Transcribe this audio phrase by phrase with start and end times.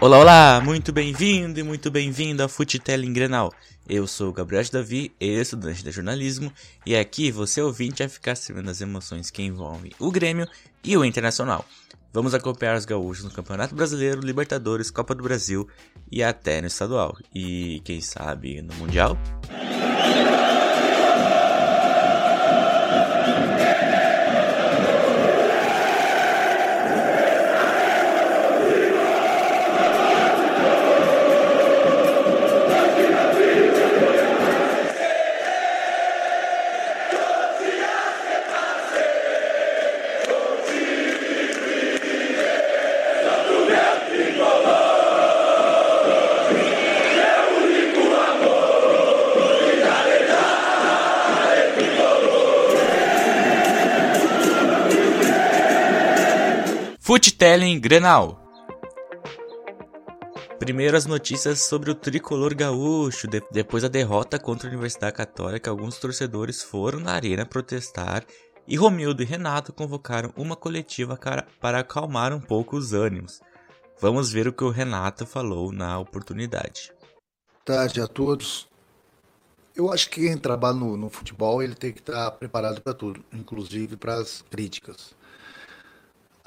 [0.00, 3.52] Olá, olá, muito bem-vindo e muito bem-vindo a Futelling Grenal.
[3.88, 6.52] Eu sou o Gabriel Davi, estudante de jornalismo,
[6.86, 10.46] e aqui você ouvinte vai ficar sabendo as emoções que envolvem o Grêmio
[10.84, 11.64] e o Internacional.
[12.12, 15.68] Vamos acompanhar os gaúchos no Campeonato Brasileiro, Libertadores, Copa do Brasil
[16.12, 17.18] e até no estadual.
[17.34, 19.18] E quem sabe no Mundial?
[57.38, 58.36] Futelling Grenal.
[60.58, 63.28] Primeiras notícias sobre o tricolor gaúcho.
[63.28, 68.26] De depois da derrota contra a Universidade Católica, alguns torcedores foram na arena protestar
[68.66, 71.16] e Romildo e Renato convocaram uma coletiva
[71.60, 73.40] para acalmar um pouco os ânimos.
[74.00, 76.92] Vamos ver o que o Renato falou na oportunidade.
[77.64, 78.66] Boa tarde a todos.
[79.76, 83.24] Eu acho que quem trabalha no, no futebol ele tem que estar preparado para tudo,
[83.32, 85.16] inclusive para as críticas.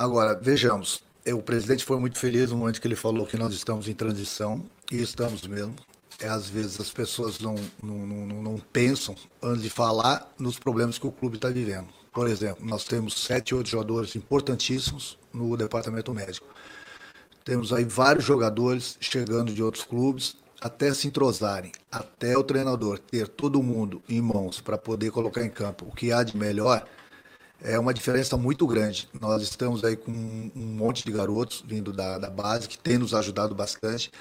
[0.02, 3.88] Agora, vejamos, o presidente foi muito feliz no momento que ele falou que nós estamos
[3.88, 5.76] em transição, e estamos mesmo.
[6.20, 9.14] É, às vezes as pessoas não, não, não, não pensam,
[9.44, 11.86] antes de falar, nos problemas que o clube está vivendo.
[12.12, 16.48] Por exemplo, nós temos sete, oito jogadores importantíssimos no departamento médico.
[17.46, 23.28] Temos aí vários jogadores chegando de outros clubes, até se entrosarem, até o treinador ter
[23.28, 26.88] todo mundo em mãos para poder colocar em campo o que há de melhor,
[27.64, 29.08] é uma diferença muito grande.
[29.20, 33.14] Nós estamos aí com um monte de garotos vindo da, da base, que tem nos
[33.14, 34.12] ajudado bastante.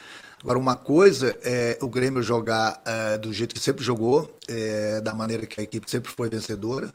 [0.42, 5.12] Agora, uma coisa é o Grêmio jogar é, do jeito que sempre jogou, é, da
[5.12, 6.92] maneira que a equipe sempre foi vencedora.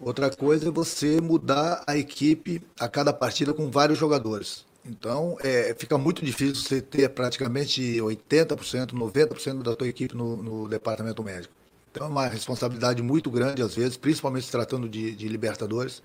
[0.00, 4.64] Outra coisa é você mudar a equipe a cada partida com vários jogadores.
[4.84, 10.68] Então, é, fica muito difícil você ter praticamente 80%, 90% da tua equipe no, no
[10.68, 11.57] departamento médico.
[11.90, 16.02] Então é uma responsabilidade muito grande, às vezes, principalmente se tratando de, de Libertadores,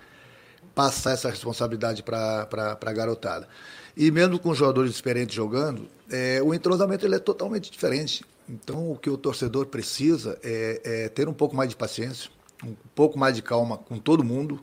[0.74, 2.48] passar essa responsabilidade para
[2.82, 3.48] a garotada.
[3.96, 8.26] E mesmo com jogadores experientes jogando, é, o entrosamento ele é totalmente diferente.
[8.50, 12.30] Então o que o torcedor precisa é, é ter um pouco mais de paciência,
[12.64, 14.62] um pouco mais de calma com todo mundo,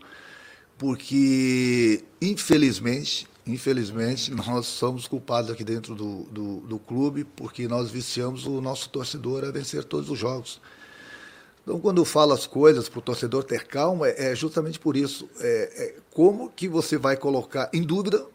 [0.77, 8.47] porque infelizmente, infelizmente, nós somos culpados aqui dentro do, do, do clube, porque nós viciamos
[8.47, 10.61] o nosso torcedor a vencer todos os jogos.
[11.63, 15.29] Então, quando eu falo as coisas para o torcedor ter calma, é justamente por isso.
[15.41, 18.27] É, é, como que você vai colocar em dúvida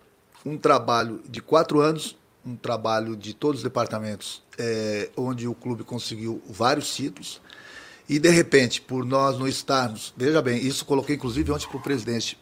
[0.46, 2.16] um trabalho de quatro anos,
[2.46, 7.42] um trabalho de todos os departamentos, é, onde o clube conseguiu vários títulos,
[8.08, 11.82] e de repente, por nós não estarmos, veja bem, isso coloquei inclusive ontem para o
[11.82, 12.38] presidente.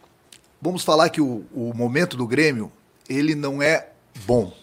[0.60, 2.70] Vamos falar que o, o momento do Grêmio
[3.08, 3.88] ele não é
[4.26, 4.54] bom,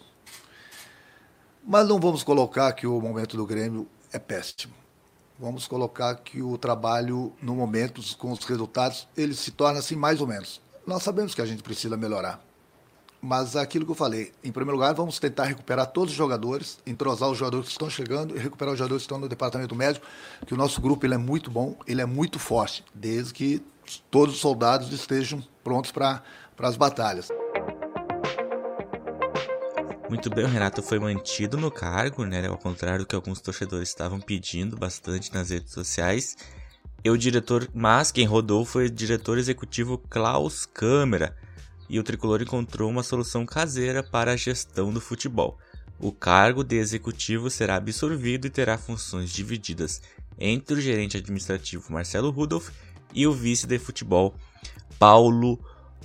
[1.66, 4.81] mas não vamos colocar que o momento do Grêmio é péssimo
[5.42, 10.22] vamos colocar que o trabalho, no momento, com os resultados, ele se torna assim mais
[10.22, 10.62] ou menos.
[10.86, 12.40] Nós sabemos que a gente precisa melhorar.
[13.20, 17.30] Mas aquilo que eu falei, em primeiro lugar, vamos tentar recuperar todos os jogadores, entrosar
[17.30, 20.06] os jogadores que estão chegando e recuperar os jogadores que estão no departamento médico,
[20.46, 23.64] que o nosso grupo ele é muito bom, ele é muito forte, desde que
[24.10, 26.24] todos os soldados estejam prontos para
[26.60, 27.30] as batalhas.
[30.12, 32.46] Muito bem, o Renato foi mantido no cargo, né?
[32.46, 36.36] Ao contrário do que alguns torcedores estavam pedindo bastante nas redes sociais.
[37.02, 41.34] E o diretor, mas quem rodou foi o diretor executivo Klaus Câmara.
[41.88, 45.58] E o tricolor encontrou uma solução caseira para a gestão do futebol.
[45.98, 50.02] O cargo de executivo será absorvido e terá funções divididas
[50.38, 52.70] entre o gerente administrativo Marcelo Rudolph
[53.14, 54.36] e o vice de futebol
[55.00, 55.58] Paulo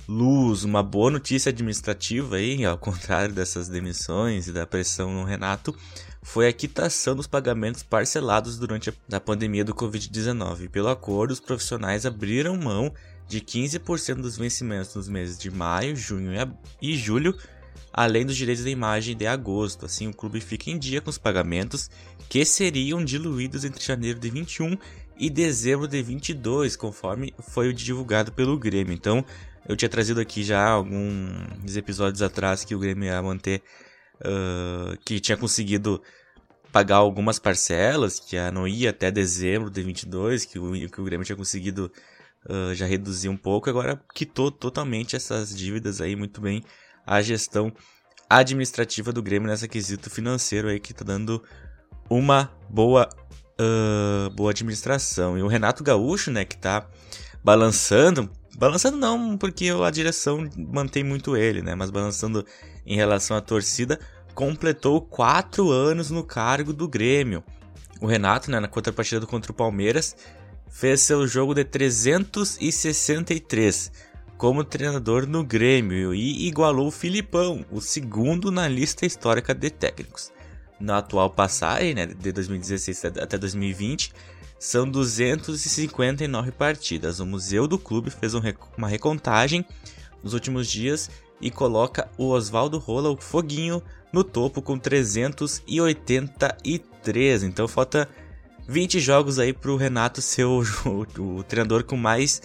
[0.07, 5.75] luz, uma boa notícia administrativa aí, ao contrário dessas demissões e da pressão no Renato,
[6.21, 10.69] foi a quitação dos pagamentos parcelados durante a pandemia do Covid-19.
[10.69, 12.93] Pelo acordo, os profissionais abriram mão
[13.27, 16.31] de 15% dos vencimentos nos meses de maio, junho
[16.81, 17.37] e julho,
[17.93, 19.85] além dos direitos de imagem de agosto.
[19.85, 21.89] Assim, o clube fica em dia com os pagamentos
[22.29, 24.77] que seriam diluídos entre janeiro de 21
[25.19, 28.93] e dezembro de 22, conforme foi divulgado pelo Grêmio.
[28.93, 29.25] Então,
[29.67, 33.61] eu tinha trazido aqui já alguns episódios atrás que o Grêmio ia manter.
[34.19, 36.01] Uh, que tinha conseguido
[36.71, 41.25] pagar algumas parcelas, que não ia até dezembro de 22, que o, que o Grêmio
[41.25, 41.91] tinha conseguido
[42.49, 43.69] uh, já reduzir um pouco.
[43.69, 46.63] Agora quitou totalmente essas dívidas aí, muito bem,
[47.05, 47.71] a gestão
[48.29, 51.43] administrativa do Grêmio nessa quesito financeiro aí que tá dando
[52.09, 53.07] uma boa
[53.59, 55.37] uh, boa administração.
[55.37, 56.87] E o Renato Gaúcho, né, que tá
[57.43, 62.43] balançando, balançando não, porque a direção mantém muito ele, né, mas balançando
[62.85, 63.99] em relação à torcida,
[64.33, 67.43] completou quatro anos no cargo do Grêmio.
[68.01, 70.15] O Renato, né, na contrapartida contra o Palmeiras,
[70.69, 73.91] fez seu jogo de 363
[74.37, 80.31] como treinador no Grêmio e igualou o Filipão, o segundo na lista histórica de técnicos.
[80.79, 84.13] Na atual passagem, né, de 2016 até 2020,
[84.59, 87.19] são 259 partidas.
[87.19, 89.65] O Museu do Clube fez uma recontagem
[90.23, 91.09] nos últimos dias
[91.39, 97.43] e coloca o Oswaldo Rola, o Foguinho, no topo com 383.
[97.43, 98.07] Então falta
[98.67, 100.61] 20 jogos aí para o Renato ser o,
[101.19, 102.41] o, treinador com mais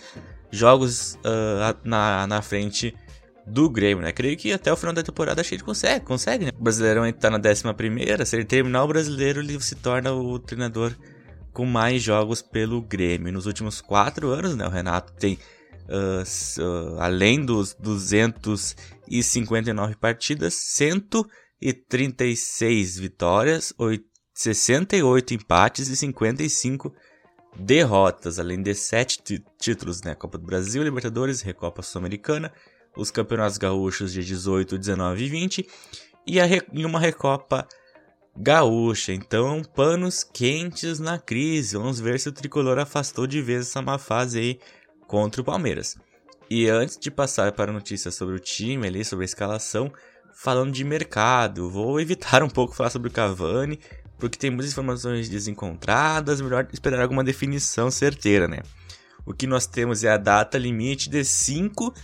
[0.51, 2.95] jogos uh, na, na frente
[3.47, 4.13] do Grêmio, né?
[4.13, 6.53] Creio que até o final da temporada acho que ele consegue, consegue, né?
[6.57, 10.95] O Brasileirão está na 11 se ele terminar o Brasileiro, ele se torna o treinador
[11.53, 13.33] com mais jogos pelo Grêmio.
[13.33, 14.65] Nos últimos quatro anos, né?
[14.67, 15.39] O Renato tem,
[15.89, 16.23] uh,
[16.63, 23.75] uh, além dos 259 partidas, 136 vitórias,
[24.35, 26.95] 68 empates e 55
[27.57, 30.15] derrotas, além de sete títulos, né?
[30.15, 32.51] Copa do Brasil, Libertadores, Recopa Sul-Americana,
[32.97, 35.69] os Campeonatos Gaúchos de 18, 19 e 20
[36.27, 37.69] e, a, e uma Recopa
[38.37, 39.13] Gaúcha.
[39.13, 41.77] Então, panos quentes na crise.
[41.77, 44.61] Vamos ver se o tricolor afastou de vez essa má fase aí
[45.07, 45.97] contra o Palmeiras.
[46.51, 49.93] E antes de passar para notícias sobre o time ali, sobre a escalação,
[50.35, 53.79] falando de mercado, vou evitar um pouco falar sobre o Cavani,
[54.19, 58.61] porque tem muitas informações desencontradas, melhor esperar alguma definição certeira, né?
[59.25, 61.95] O que nós temos é a data limite de 5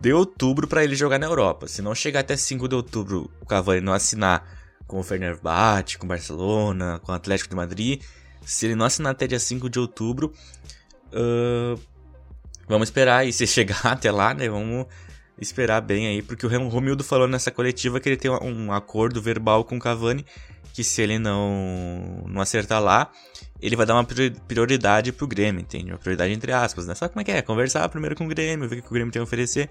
[0.00, 1.66] de outubro para ele jogar na Europa.
[1.66, 4.57] Se não chegar até 5 de outubro, o Cavani não assinar
[4.88, 8.02] com o Fenerbahçe, com o Barcelona, com o Atlético de Madrid,
[8.44, 10.32] se ele não assinar até dia 5 de outubro,
[11.12, 11.80] uh,
[12.66, 14.86] vamos esperar e se chegar até lá, né, vamos
[15.40, 19.62] esperar bem aí, porque o Romildo falou nessa coletiva que ele tem um acordo verbal
[19.62, 20.26] com o Cavani
[20.78, 23.10] que se ele não, não acertar lá,
[23.60, 25.90] ele vai dar uma prioridade pro Grêmio, entende?
[25.90, 26.94] Uma prioridade entre aspas, né?
[26.94, 27.42] Só como é que é?
[27.42, 29.68] Conversar primeiro com o Grêmio, ver o que o Grêmio tem a oferecer.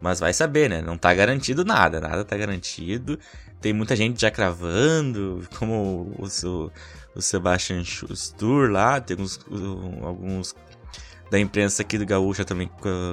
[0.00, 0.82] Mas vai saber, né?
[0.82, 3.20] Não tá garantido nada, nada tá garantido.
[3.62, 6.72] Tem muita gente já cravando, como o, o,
[7.14, 9.38] o Sebastian Stur lá, tem alguns,
[10.02, 10.54] alguns
[11.30, 12.68] da imprensa aqui do Gaúcha também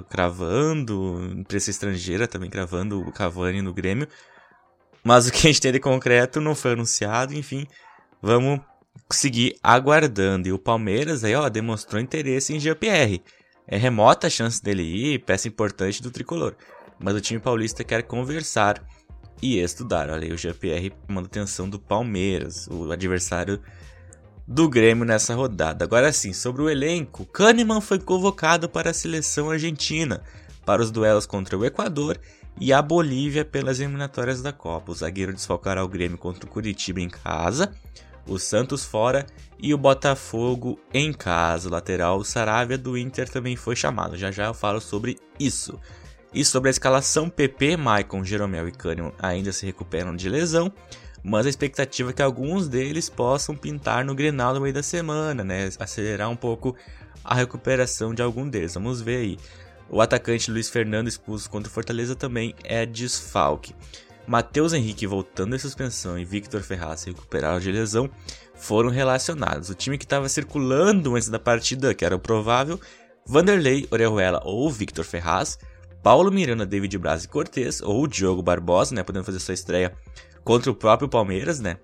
[0.10, 4.08] cravando, imprensa estrangeira também cravando o Cavani no Grêmio.
[5.04, 7.68] Mas o que a gente tem de concreto não foi anunciado, enfim,
[8.22, 8.60] vamos
[9.12, 10.48] seguir aguardando.
[10.48, 13.22] E o Palmeiras aí, ó, demonstrou interesse em GPR.
[13.68, 16.56] É remota a chance dele ir, peça importante do tricolor.
[17.00, 18.84] Mas o time paulista quer conversar
[19.42, 20.10] e estudar.
[20.10, 23.60] Olha aí o GPR manutenção do Palmeiras, o adversário
[24.48, 25.86] do Grêmio nessa rodada.
[25.86, 30.24] Agora sim, sobre o elenco, Kahneman foi convocado para a seleção argentina
[30.66, 32.20] para os duelos contra o Equador
[32.60, 34.92] e a Bolívia pelas eliminatórias da Copa.
[34.92, 37.72] O zagueiro desfalcará o Grêmio contra o Curitiba em casa,
[38.28, 39.26] o Santos fora
[39.58, 41.68] e o Botafogo em casa.
[41.68, 44.18] O lateral, Saravia do Inter também foi chamado.
[44.18, 45.80] Já já eu falo sobre isso.
[46.34, 50.72] E sobre a escalação, PP, Maicon, Jeromel e Kahneman ainda se recuperam de lesão,
[51.24, 55.44] mas a expectativa é que alguns deles possam pintar no Grenal no meio da semana,
[55.44, 55.70] né?
[55.80, 56.76] Acelerar um pouco
[57.24, 58.76] a recuperação de algum deles.
[58.76, 59.38] Vamos ver aí.
[59.90, 63.76] O atacante Luiz Fernando expulso contra o Fortaleza também é desfalque.
[64.28, 68.08] Matheus Henrique voltando de suspensão e Victor Ferraz recuperaram de lesão
[68.54, 69.70] foram relacionados.
[69.70, 72.80] O time que estava circulando antes da partida, que era o provável,
[73.26, 75.58] Vanderlei, Orejuela ou Victor Ferraz,
[76.02, 79.94] Paulo Miranda, David Braz e Cortez, ou Diogo Barbosa, né, podendo fazer sua estreia
[80.44, 81.78] contra o próprio Palmeiras, né?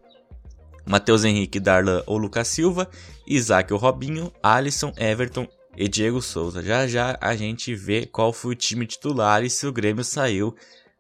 [0.86, 2.88] Matheus Henrique, Darlan ou Lucas Silva,
[3.28, 6.62] Isaac ou Robinho, Alisson, Everton e Diego Souza.
[6.64, 10.56] Já já a gente vê qual foi o time titular e se o Grêmio saiu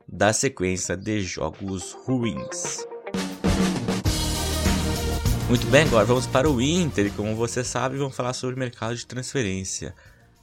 [0.07, 2.85] da sequência de jogos ruins.
[5.47, 7.11] Muito bem, agora vamos para o Inter.
[7.13, 9.93] Como você sabe, vamos falar sobre o mercado de transferência.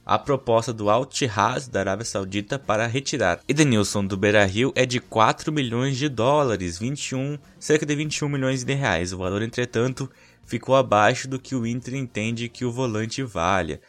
[0.05, 4.99] A proposta do Al Ittihad da Arábia Saudita para retirar Edenilson do Beira-Rio é de
[4.99, 9.13] 4 milhões de dólares, 21, cerca de 21 milhões de reais.
[9.13, 10.11] O valor, entretanto,
[10.43, 13.79] ficou abaixo do que o Inter entende que o volante valha.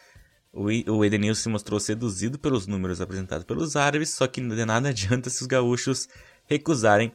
[0.53, 5.29] O Edenilson se mostrou seduzido pelos números apresentados pelos árabes, só que de nada adianta
[5.29, 6.07] se os gaúchos
[6.45, 7.11] recusarem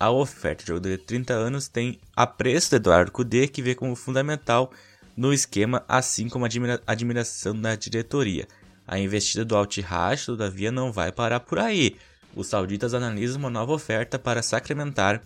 [0.00, 0.64] a oferta.
[0.64, 4.72] O jogador de 30 anos tem apreço de Eduardo Cudê, que vê como fundamental
[5.16, 8.46] no esquema, assim como a admira admiração da diretoria.
[8.86, 11.96] A investida do Altiracho, todavia, não vai parar por aí.
[12.34, 15.22] os sauditas analisam uma nova oferta para sacramentar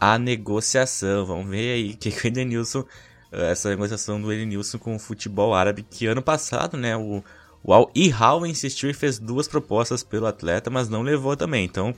[0.00, 1.24] a negociação.
[1.24, 2.84] Vamos ver aí o que, que o Edenilson,
[3.32, 7.24] eh, essa negociação do Edenilson com o futebol árabe, que ano passado, né, o,
[7.62, 11.64] o Al Ihal insistiu e fez duas propostas pelo atleta, mas não levou também.
[11.64, 11.94] Então,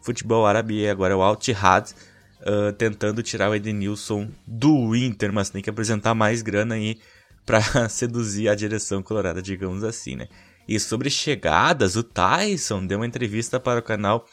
[0.00, 1.92] futebol árabe agora é o Al Tihad,
[2.40, 6.98] uh, tentando tirar o Edenilson do Inter, mas tem que apresentar mais grana aí
[7.46, 10.28] para seduzir a direção colorada, digamos assim, né?
[10.68, 14.26] E sobre chegadas, o Tyson deu uma entrevista para o canal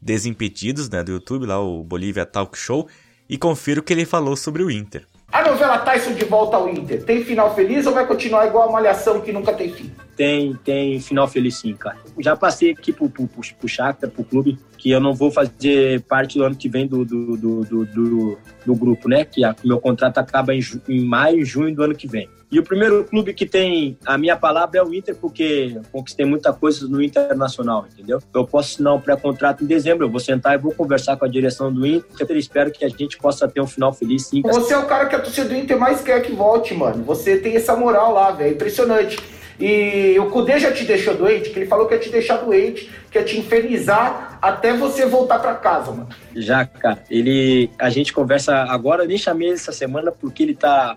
[0.00, 2.88] Desimpedidos, né, do YouTube, lá o Bolívia Talk Show,
[3.28, 5.06] e confiro o que ele falou sobre o Inter.
[5.32, 8.72] A novela Tyson de volta ao Inter, tem final feliz ou vai continuar igual a
[8.72, 9.90] Malhação que nunca tem fim?
[10.16, 11.98] Tem, tem final feliz sim, cara.
[12.20, 16.02] Já passei aqui pro, pro, pro, pro Shakhtar, pro clube, que eu não vou fazer
[16.02, 19.24] parte do ano que vem do, do, do, do, do, do grupo, né?
[19.24, 22.28] Que o meu contrato acaba em, em maio, junho do ano que vem.
[22.54, 26.52] E o primeiro clube que tem a minha palavra é o Inter, porque conquistei muita
[26.52, 28.20] coisa no Internacional, entendeu?
[28.32, 31.28] Eu posso assinar um pré-contrato em dezembro, eu vou sentar e vou conversar com a
[31.28, 34.40] direção do Inter e espero que a gente possa ter um final feliz sim.
[34.42, 37.02] Você é o cara que a torcida do Inter mais quer que volte, mano.
[37.02, 38.54] Você tem essa moral lá, velho.
[38.54, 39.18] Impressionante.
[39.58, 42.90] E o Kudê já te deixou doente, que ele falou que ia te deixar doente,
[43.10, 46.08] que ia te infernizar até você voltar para casa, mano.
[46.34, 47.02] Já, cara.
[47.10, 47.70] Ele.
[47.78, 50.96] A gente conversa agora, eu nem chamei ele essa semana porque ele tá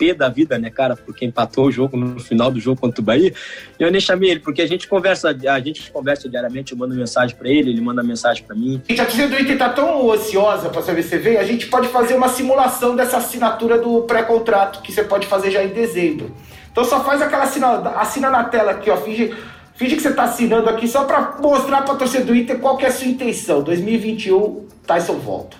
[0.00, 0.96] pé da vida, né, cara?
[0.96, 3.34] Porque empatou o jogo no final do jogo contra o Bahia.
[3.78, 7.36] Eu nem chamei ele, porque a gente conversa, a gente conversa diariamente, eu mando mensagem
[7.36, 8.80] para ele, ele manda mensagem para mim.
[8.90, 12.14] A torcida do Inter tá tão ociosa para saber se vem, a gente pode fazer
[12.14, 16.34] uma simulação dessa assinatura do pré-contrato, que você pode fazer já em dezembro.
[16.70, 19.34] Então só faz aquela assina, assina na tela aqui, ó, finge,
[19.74, 22.84] finge que você tá assinando aqui só para mostrar pra torcida do Inter qual que
[22.84, 23.62] é a sua intenção.
[23.62, 25.56] 2021, Tyson volta.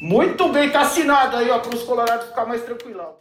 [0.00, 3.16] Muito bem, tá assinado aí, ó, para os colorados ficar mais tranquilão.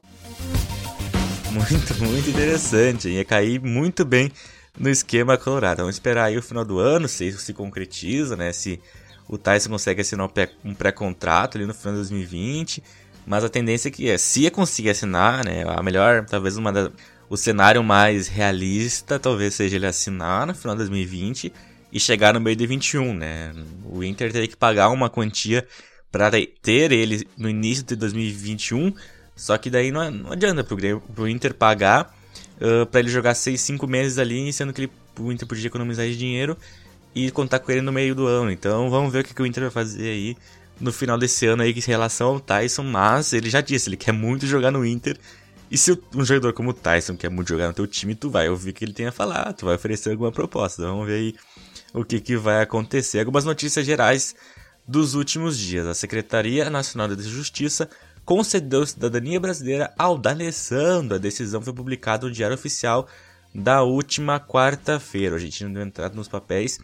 [1.52, 3.10] Muito, muito interessante.
[3.10, 4.32] Ia cair muito bem
[4.78, 5.78] no esquema colorado.
[5.78, 8.54] Vamos esperar aí o final do ano, se isso se concretiza, né?
[8.54, 8.80] Se
[9.28, 10.30] o Tyson consegue assinar
[10.64, 12.84] um pré-contrato ali no final de 2020.
[13.28, 15.66] Mas a tendência é que é, se conseguir assinar, né?
[15.68, 16.72] A melhor, talvez uma
[17.30, 21.52] o cenário mais realista, talvez seja ele assinar no final de 2020
[21.92, 23.54] e chegar no meio de 21, né?
[23.84, 25.68] O Inter teria que pagar uma quantia
[26.10, 26.32] para
[26.62, 28.94] ter ele no início de 2021.
[29.36, 30.78] Só que daí não, não adianta pro,
[31.14, 32.16] pro Inter pagar
[32.62, 36.06] uh, para ele jogar 6, 5 meses ali, sendo que ele, o Inter podia economizar
[36.06, 36.58] esse dinheiro
[37.14, 38.50] e contar com ele no meio do ano.
[38.52, 40.38] Então vamos ver o que, que o Inter vai fazer aí
[40.80, 44.12] no final desse ano aí em relação ao Tyson, mas ele já disse, ele quer
[44.12, 45.18] muito jogar no Inter.
[45.70, 48.48] E se um jogador como o Tyson quer muito jogar no teu time, tu vai
[48.48, 50.82] ouvir que ele tem a falar, tu vai oferecer alguma proposta.
[50.84, 51.36] Vamos ver aí
[51.94, 53.20] o que, que vai acontecer.
[53.20, 54.36] Algumas notícias gerais
[54.88, 55.86] dos últimos dias.
[55.86, 57.90] A Secretaria Nacional de Justiça
[58.24, 61.16] concedeu cidadania brasileira ao D'Alessandro.
[61.16, 63.08] A decisão foi publicada no Diário Oficial
[63.54, 65.36] da última quarta-feira.
[65.36, 66.80] A gente não deu entrada nos papéis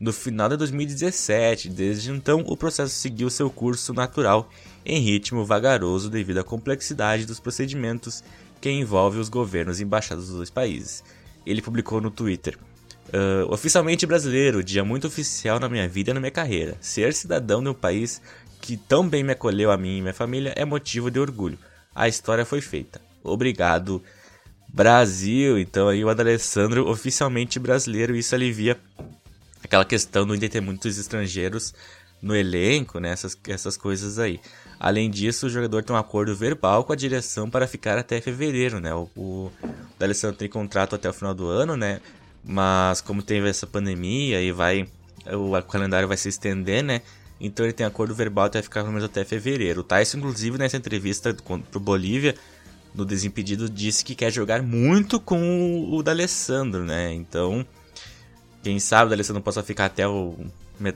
[0.00, 1.68] no final de 2017.
[1.68, 4.48] Desde então, o processo seguiu seu curso natural
[4.84, 8.22] em ritmo vagaroso devido à complexidade dos procedimentos
[8.60, 11.04] que envolve os governos e embaixadas dos dois países.
[11.44, 12.58] Ele publicou no Twitter:
[13.06, 16.76] Uh, oficialmente brasileiro, dia muito oficial na minha vida e na minha carreira.
[16.80, 18.20] Ser cidadão de um país
[18.60, 21.56] que tão bem me acolheu a mim e minha família é motivo de orgulho.
[21.94, 23.00] A história foi feita.
[23.22, 24.02] Obrigado,
[24.76, 25.58] Brasil.
[25.58, 28.78] Então aí o Adalessandro oficialmente brasileiro, isso alivia
[29.64, 31.74] aquela questão de ter muitos estrangeiros
[32.20, 33.10] no elenco, né?
[33.10, 34.38] Essas, essas coisas aí.
[34.78, 38.78] Além disso, o jogador tem um acordo verbal com a direção para ficar até fevereiro,
[38.78, 38.94] né?
[38.94, 39.52] O, o
[40.36, 42.00] tem contrato até o final do ano, né?
[42.44, 44.86] Mas como teve essa pandemia e vai
[45.32, 47.00] o calendário vai se estender, né?
[47.40, 49.80] Então ele tem acordo verbal até ficar pelo menos até fevereiro.
[49.80, 51.34] O Tyson, inclusive, nessa entrevista
[51.70, 52.34] pro Bolívia,
[52.96, 57.12] no Desimpedido, disse que quer jogar muito com o D'Alessandro, né?
[57.12, 57.64] Então,
[58.62, 60.34] quem sabe o D'Alessandro possa ficar até o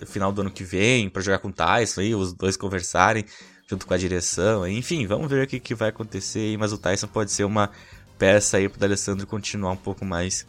[0.06, 3.24] final do ano que vem para jogar com o Tyson aí, os dois conversarem
[3.68, 4.66] junto com a direção.
[4.66, 7.70] Enfim, vamos ver o que, que vai acontecer aí, mas o Tyson pode ser uma
[8.18, 10.46] peça aí pro D'Alessandro continuar um pouco mais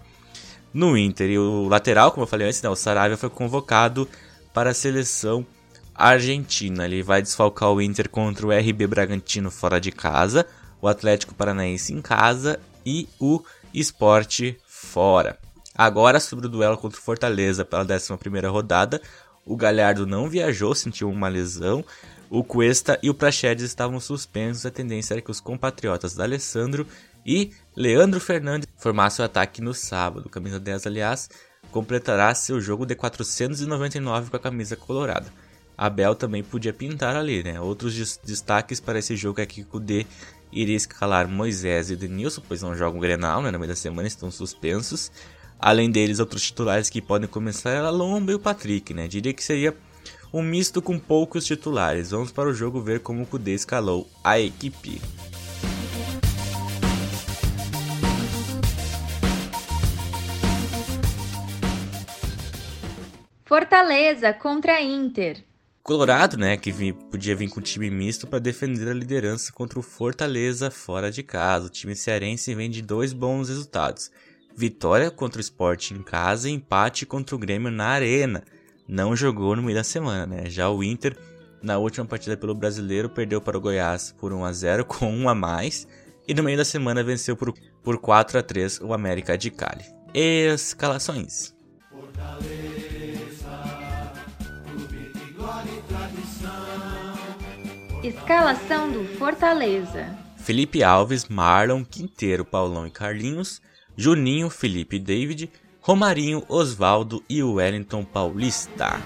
[0.74, 1.30] no Inter.
[1.30, 4.08] E o lateral, como eu falei antes, né, o Saravia foi convocado
[4.54, 5.46] para a seleção
[5.94, 6.86] argentina.
[6.86, 10.46] Ele vai desfalcar o Inter contra o RB Bragantino fora de casa,
[10.82, 15.38] o Atlético Paranaense em casa e o Esporte fora.
[15.76, 19.02] Agora, sobre o duelo contra o Fortaleza pela 11 rodada,
[19.46, 21.84] o Galhardo não viajou, sentiu uma lesão.
[22.30, 24.66] O Cuesta e o Praxedes estavam suspensos.
[24.66, 26.86] A tendência era que os compatriotas da Alessandro
[27.26, 30.30] e Leandro Fernandes formasse o ataque no sábado.
[30.30, 31.30] Camisa 10, aliás,
[31.72, 35.32] completará seu jogo de 499 com a camisa colorada.
[35.78, 37.60] Abel também podia pintar ali, né?
[37.60, 40.06] Outros destaques para esse jogo é que o D
[40.52, 43.52] iria escalar Moisés e Denilson, pois não jogam Grenal, né?
[43.52, 45.12] No meio da semana estão suspensos.
[45.60, 49.08] Além deles, outros titulares que podem começar é a Lomba e o Patrick, né?
[49.08, 49.78] Diria que seria
[50.34, 52.12] um misto com poucos titulares.
[52.12, 55.02] Vamos para o jogo ver como o Kudê escalou a equipe.
[63.46, 65.44] Fortaleza contra Inter.
[65.84, 70.70] Colorado, né, que podia vir com time misto para defender a liderança contra o Fortaleza
[70.70, 71.66] fora de casa.
[71.66, 74.12] O time cearense vem de dois bons resultados.
[74.56, 78.44] Vitória contra o Sport em casa e empate contra o Grêmio na Arena.
[78.88, 80.50] Não jogou no meio da semana, né?
[80.50, 81.18] Já o Inter,
[81.64, 85.30] na última partida pelo Brasileiro, perdeu para o Goiás por 1 a 0 com 1
[85.30, 85.88] a mais
[86.28, 89.86] e no meio da semana venceu por, por 4 a 3 o América de Cali.
[90.14, 91.56] Escalações.
[98.04, 100.18] Escalação do Fortaleza.
[100.38, 103.62] Felipe Alves, Marlon, Quinteiro, Paulão e Carlinhos,
[103.96, 109.00] Juninho, Felipe e David, Romarinho, Osvaldo e Wellington Paulista.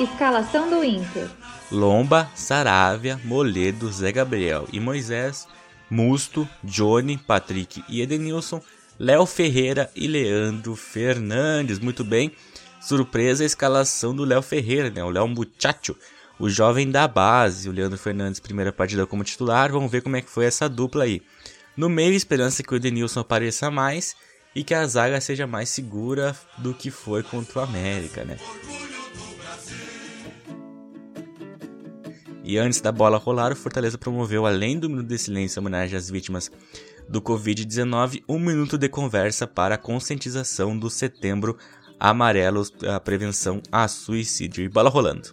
[0.00, 1.28] Escalação do Inter.
[1.70, 5.46] Lomba, Saravia, Moledo, Zé Gabriel e Moisés,
[5.88, 8.60] Musto, Johnny, Patrick e Edenilson,
[8.98, 11.78] Léo Ferreira e Leandro Fernandes.
[11.78, 12.32] Muito bem.
[12.80, 15.04] Surpresa a escalação do Léo Ferreira, né?
[15.04, 15.96] O Léo Muchacho,
[16.38, 17.68] o jovem da base.
[17.68, 19.70] O Leandro Fernandes, primeira partida como titular.
[19.70, 21.22] Vamos ver como é que foi essa dupla aí.
[21.76, 24.16] No meio, esperança que o Edenilson apareça mais
[24.54, 28.36] e que a zaga seja mais segura do que foi contra o América, né?
[32.42, 35.96] E antes da bola rolar, o Fortaleza promoveu, além do minuto de silêncio em homenagem
[35.96, 36.50] às vítimas
[37.08, 41.56] do Covid-19, um minuto de conversa para a conscientização do setembro
[42.00, 44.64] amarelos, a prevenção a suicídio.
[44.64, 45.28] E bola rolando.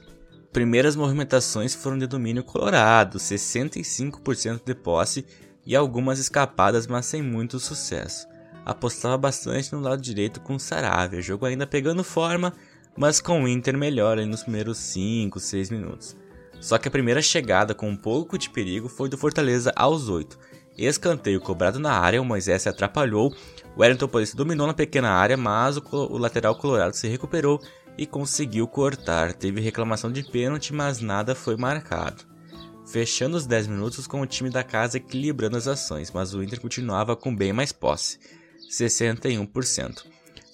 [0.52, 5.26] Primeiras movimentações foram de domínio colorado, 65% de posse
[5.66, 8.28] e algumas escapadas, mas sem muito sucesso.
[8.66, 12.54] Apostava bastante no lado direito com Saravia, jogo ainda pegando forma,
[12.98, 16.16] mas com o Inter melhor nos primeiros 5, 6 minutos.
[16.60, 20.38] Só que a primeira chegada com um pouco de perigo foi do Fortaleza aos 8.
[20.78, 23.34] Escanteio cobrado na área, o Moisés se atrapalhou
[23.78, 27.62] o Wellington Paulista dominou na pequena área, mas o, o lateral colorado se recuperou
[27.96, 29.34] e conseguiu cortar.
[29.34, 32.24] Teve reclamação de pênalti, mas nada foi marcado.
[32.88, 36.60] Fechando os 10 minutos com o time da casa equilibrando as ações, mas o Inter
[36.60, 38.18] continuava com bem mais posse,
[38.68, 40.06] 61%.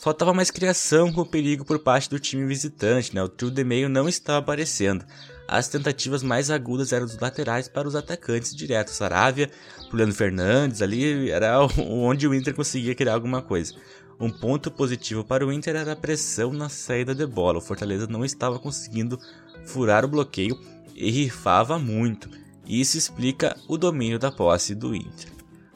[0.01, 3.23] Faltava mais criação com perigo por parte do time visitante, né?
[3.23, 5.05] O trio de meio não estava aparecendo.
[5.47, 8.95] As tentativas mais agudas eram dos laterais para os atacantes diretos.
[8.95, 9.49] Saravia,
[9.89, 13.73] Juliano Fernandes, ali era onde o Inter conseguia criar alguma coisa.
[14.19, 17.57] Um ponto positivo para o Inter era a pressão na saída de bola.
[17.57, 19.19] O Fortaleza não estava conseguindo
[19.65, 20.59] furar o bloqueio
[20.95, 22.29] e rifava muito.
[22.65, 25.31] Isso explica o domínio da posse do Inter.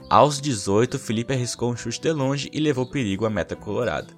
[0.09, 4.13] Aos 18, Felipe arriscou um chute de longe e levou perigo à meta colorada.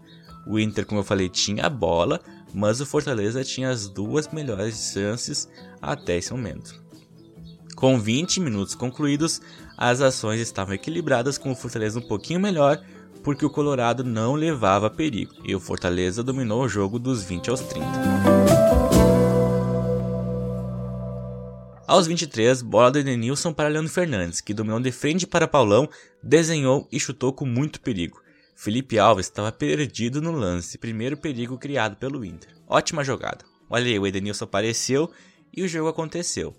[0.45, 2.21] O Inter, como eu falei, tinha a bola,
[2.53, 5.49] mas o Fortaleza tinha as duas melhores chances
[5.81, 6.81] até esse momento.
[7.75, 9.41] Com 20 minutos concluídos,
[9.77, 12.83] as ações estavam equilibradas com o Fortaleza um pouquinho melhor,
[13.23, 17.61] porque o Colorado não levava perigo e o Fortaleza dominou o jogo dos 20 aos
[17.61, 17.85] 30.
[21.87, 25.89] Aos 23, bola do Edenilson para Leandro Fernandes, que dominou de frente para Paulão,
[26.21, 28.21] desenhou e chutou com muito perigo.
[28.61, 32.53] Felipe Alves estava perdido no lance, primeiro perigo criado pelo Inter.
[32.67, 33.45] Ótima jogada.
[33.69, 35.09] Olha aí, o Edenilson apareceu
[35.55, 36.53] e o jogo aconteceu.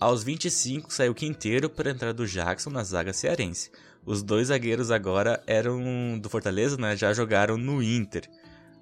[0.00, 3.70] Aos 25 saiu Quinteiro para entrar do Jackson na zaga cearense.
[4.06, 6.96] Os dois zagueiros agora eram do Fortaleza, né?
[6.96, 8.26] Já jogaram no Inter.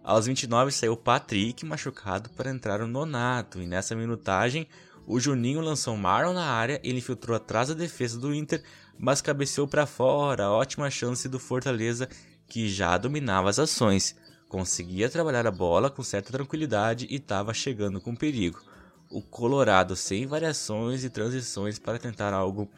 [0.04, 4.68] Aos 29 saiu Patrick machucado para entrar o Nonato e nessa minutagem
[5.04, 8.62] o Juninho lançou Marlon na área, ele infiltrou atrás da defesa do Inter,
[8.96, 10.50] mas cabeceou para fora.
[10.50, 12.08] Ótima chance do Fortaleza,
[12.52, 14.14] que já dominava as ações.
[14.46, 18.62] Conseguia trabalhar a bola com certa tranquilidade e estava chegando com perigo.
[19.10, 22.70] O Colorado sem variações e transições para tentar algo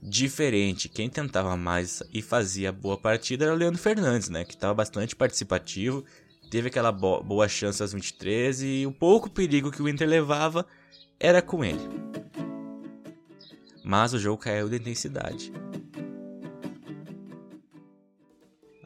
[0.00, 0.88] diferente.
[0.88, 5.16] Quem tentava mais e fazia boa partida era o Leandro Fernandes, né, que estava bastante
[5.16, 6.04] participativo,
[6.48, 10.64] teve aquela boa chance aos 23 e o pouco perigo que o Inter levava
[11.18, 11.82] era com ele.
[13.82, 15.52] Mas o jogo caiu de intensidade.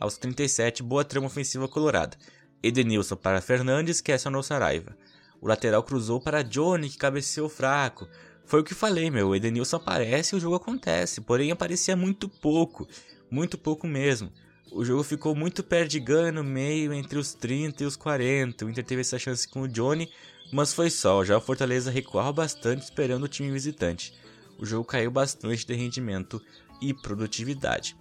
[0.05, 2.15] Aos 37, boa trama ofensiva colorada.
[2.63, 4.95] Edenilson para Fernandes, que acionou Saraiva.
[5.41, 8.07] O lateral cruzou para Johnny, que cabeceou fraco.
[8.45, 9.29] Foi o que falei, meu.
[9.29, 11.23] O Edenilson aparece e o jogo acontece.
[11.23, 12.87] Porém, aparecia muito pouco.
[13.31, 14.31] Muito pouco mesmo.
[14.71, 18.67] O jogo ficou muito perdigão no meio, entre os 30 e os 40.
[18.67, 20.11] O Inter teve essa chance com o Johnny,
[20.53, 24.13] mas foi só, já o Fortaleza recuava bastante esperando o time visitante.
[24.59, 26.43] O jogo caiu bastante de rendimento
[26.83, 27.97] e produtividade.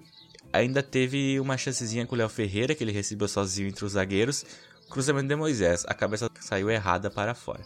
[0.54, 4.46] Ainda teve uma chancezinha com o Léo Ferreira, que ele recebeu sozinho entre os zagueiros.
[4.90, 7.64] Cruzamento de Moisés, a cabeça saiu errada para fora.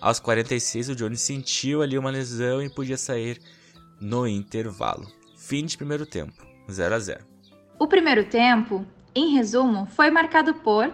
[0.00, 3.40] Aos 46, o Johnny sentiu ali uma lesão e podia sair
[4.00, 5.10] no intervalo.
[5.36, 6.34] Fim de primeiro tempo,
[6.70, 7.24] 0 a 0.
[7.78, 10.92] O primeiro tempo, em resumo, foi marcado por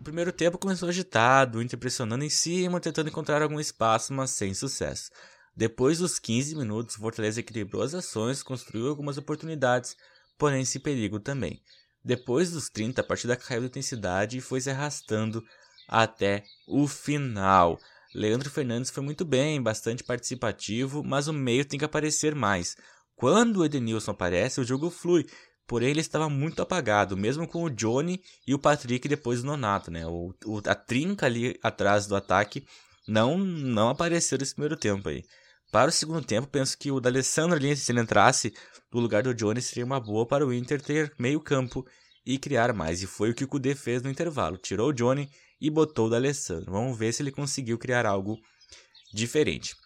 [0.00, 4.30] o primeiro tempo começou agitado, o Inter pressionando em cima, tentando encontrar algum espaço, mas
[4.30, 5.10] sem sucesso.
[5.54, 9.94] Depois dos 15 minutos, o Fortaleza equilibrou as ações, construiu algumas oportunidades,
[10.40, 11.60] porém sem perigo também.
[12.02, 15.44] Depois dos 30, a partida caiu de intensidade e foi se arrastando
[15.86, 17.78] até o final.
[18.14, 22.74] Leandro Fernandes foi muito bem, bastante participativo, mas o meio tem que aparecer mais.
[23.14, 25.26] Quando o Edenilson aparece, o jogo flui,
[25.66, 29.90] porém ele estava muito apagado, mesmo com o Johnny e o Patrick depois do Nonato,
[29.90, 30.06] né?
[30.06, 32.64] O, o, a trinca ali atrás do ataque
[33.06, 35.22] não não apareceu nesse primeiro tempo aí.
[35.70, 38.52] Para o segundo tempo, penso que o D'Alessandro ali, se ele entrasse
[38.92, 41.86] no lugar do Johnny, seria uma boa para o Inter ter meio campo
[42.26, 43.02] e criar mais.
[43.02, 44.56] E foi o que o Kudê fez no intervalo.
[44.56, 45.30] Tirou o Johnny
[45.60, 46.72] e botou o D'Alessandro.
[46.72, 48.36] Vamos ver se ele conseguiu criar algo
[49.14, 49.76] diferente.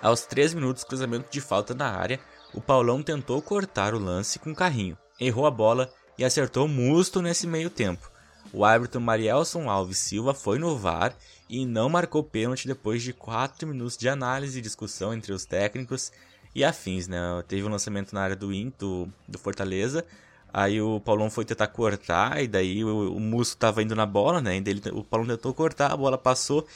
[0.00, 2.18] Aos 3 minutos, cruzamento de falta na área,
[2.54, 7.20] o Paulão tentou cortar o lance com o carrinho, errou a bola e acertou Musto
[7.20, 8.09] nesse meio tempo.
[8.52, 11.14] O árbitro Marielson Alves Silva foi no VAR
[11.48, 16.12] e não marcou pênalti depois de 4 minutos de análise e discussão entre os técnicos
[16.54, 17.18] e afins, né?
[17.46, 20.04] Teve um lançamento na área do Into, do Fortaleza,
[20.52, 24.56] aí o Paulão foi tentar cortar e daí o, o tava indo na bola, né?
[24.56, 26.66] Ele, o Paulão tentou cortar, a bola passou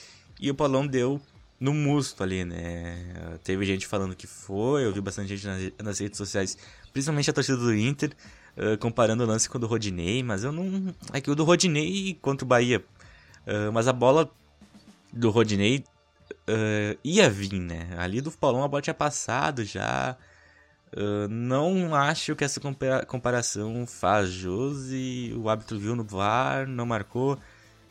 [0.41, 1.21] e o Paulão deu
[1.59, 3.39] no Musto ali, né?
[3.43, 6.59] Teve gente falando que foi, eu vi bastante gente nas, nas redes sociais,
[6.93, 8.11] principalmente a torcida do Inter,
[8.57, 10.95] uh, comparando o lance com o do Rodinei, mas eu não.
[11.13, 12.85] É que o do Rodinei contra o Bahia.
[13.47, 14.31] Uh, mas a bola
[15.13, 15.85] do Rodinei
[16.49, 17.91] uh, ia vir, né?
[17.99, 20.17] Ali do Paulão a bola tinha passado já.
[21.29, 22.61] não acho que essa
[23.07, 27.39] comparação faz jus e o árbitro viu no VAR, não marcou.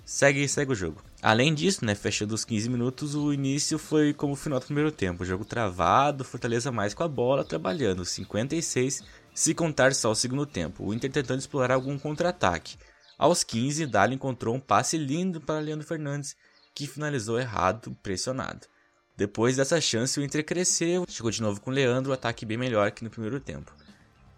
[0.06, 1.02] Segue, segue o jogo.
[1.22, 4.92] Além disso, né, fechando os 15 minutos, o início foi como o final do primeiro
[4.92, 5.24] tempo.
[5.24, 9.02] jogo travado, Fortaleza mais com a bola, trabalhando 56
[9.34, 12.78] se contar só o segundo tempo, o Inter tentando explorar algum contra-ataque.
[13.18, 16.36] Aos 15, Dali encontrou um passe lindo para Leandro Fernandes,
[16.74, 18.68] que finalizou errado, pressionado.
[19.16, 22.92] Depois dessa chance, o Inter cresceu, chegou de novo com Leandro, o ataque bem melhor
[22.92, 23.76] que no primeiro tempo.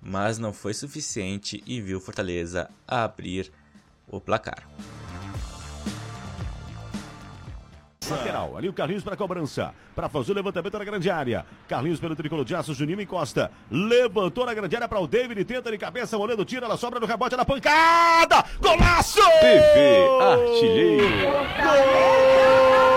[0.01, 3.51] Mas não foi suficiente e viu Fortaleza abrir
[4.07, 4.67] o placar.
[8.09, 11.45] Lateral, ali o Carlinhos para cobrança, para fazer o levantamento na grande área.
[11.67, 15.71] Carlinhos pelo tricolor de aço, Juninho encosta, levantou na grande área para o David, tenta
[15.71, 19.19] de cabeça, Moledo tira, ela sobra no rebote, na pancada, golaço!
[19.41, 21.07] TV Artilheiro.
[21.63, 22.94] Gol!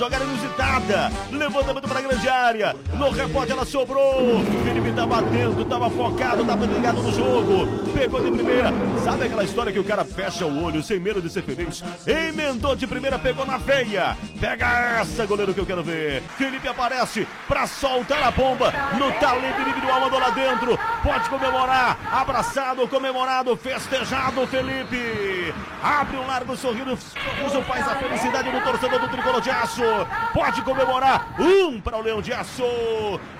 [0.00, 1.12] Jogada inusitada.
[1.30, 2.74] Levantamento para a grande área.
[2.94, 4.42] No rebote ela sobrou.
[4.64, 7.66] Felipe tava atento, tava focado, tava ligado no jogo.
[7.92, 8.72] Pegou de primeira.
[9.04, 11.84] Sabe aquela história que o cara fecha o olho sem medo de ser feliz?
[12.06, 14.16] Emendou de primeira, pegou na veia.
[14.40, 16.22] Pega essa, goleiro que eu quero ver.
[16.38, 20.78] Felipe aparece para soltar a bomba no talento individual, mandou lá dentro.
[21.02, 21.98] Pode comemorar.
[22.10, 25.39] Abraçado, comemorado, festejado, Felipe.
[25.82, 26.96] Abre um largo sorriso.
[26.96, 29.82] Sorriso faz a felicidade do torcedor do tricolor de aço.
[30.32, 31.34] Pode comemorar.
[31.40, 32.62] Um para o Leão de Aço.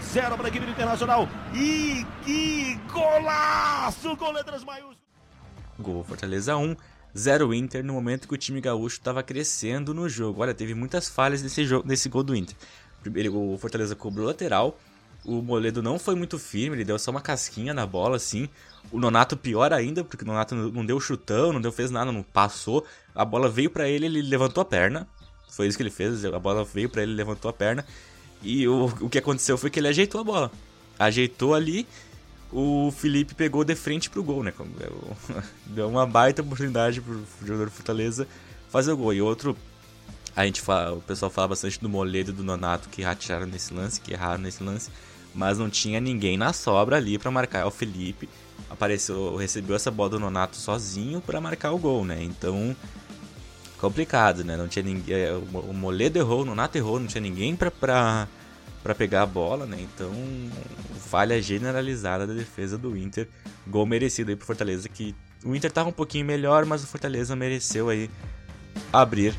[0.02, 1.28] Zero para a equipe internacional.
[1.54, 4.98] E que golaço com letras maiúsculas.
[5.78, 6.76] Gol Fortaleza 1.
[7.16, 10.42] 0 Inter no momento que o time gaúcho estava crescendo no jogo.
[10.42, 12.56] Olha, teve muitas falhas nesse, jogo, nesse gol do Inter.
[13.02, 14.78] Primeiro, o Fortaleza cobrou lateral.
[15.24, 18.48] O Moledo não foi muito firme, ele deu só uma casquinha na bola, assim.
[18.90, 22.22] O Nonato pior ainda, porque o Nonato não deu chutão, não deu fez nada, não
[22.22, 22.84] passou.
[23.14, 25.06] A bola veio para ele, ele levantou a perna.
[25.50, 26.24] Foi isso que ele fez.
[26.24, 27.84] A bola veio para ele, levantou a perna.
[28.42, 30.50] E o, o que aconteceu foi que ele ajeitou a bola.
[30.98, 31.86] Ajeitou ali,
[32.52, 34.52] o Felipe pegou de frente pro gol, né?
[35.66, 38.26] Deu uma baita oportunidade pro jogador do Fortaleza
[38.68, 39.14] fazer o gol.
[39.14, 39.56] E outro,
[40.34, 43.72] a gente fala, o pessoal fala bastante do Moledo e do Nonato que ratearam nesse
[43.72, 44.90] lance, que erraram nesse lance,
[45.34, 47.66] mas não tinha ninguém na sobra ali para marcar.
[47.66, 48.28] O Felipe
[48.68, 52.22] apareceu, recebeu essa bola do Nonato sozinho para marcar o gol, né?
[52.22, 52.76] Então
[53.80, 54.56] complicado, né?
[54.56, 55.32] Não tinha ninguém.
[55.52, 59.78] O Moledo errou, o Nonato errou, não tinha ninguém pra, pra pegar a bola, né?
[59.80, 60.12] Então,
[60.98, 63.26] falha generalizada da defesa do Inter.
[63.66, 67.34] Gol merecido aí pro Fortaleza, que o Inter tava um pouquinho melhor, mas o Fortaleza
[67.34, 68.10] mereceu aí
[68.92, 69.34] abrir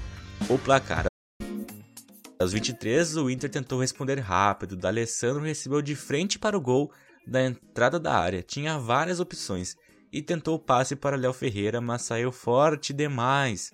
[0.49, 1.10] o placar.
[2.41, 4.75] Aos 23, o Inter tentou responder rápido.
[4.75, 6.91] D'Alessandro recebeu de frente para o gol
[7.25, 8.41] da entrada da área.
[8.41, 9.77] Tinha várias opções
[10.11, 13.71] e tentou o passe para Léo Ferreira, mas saiu forte demais.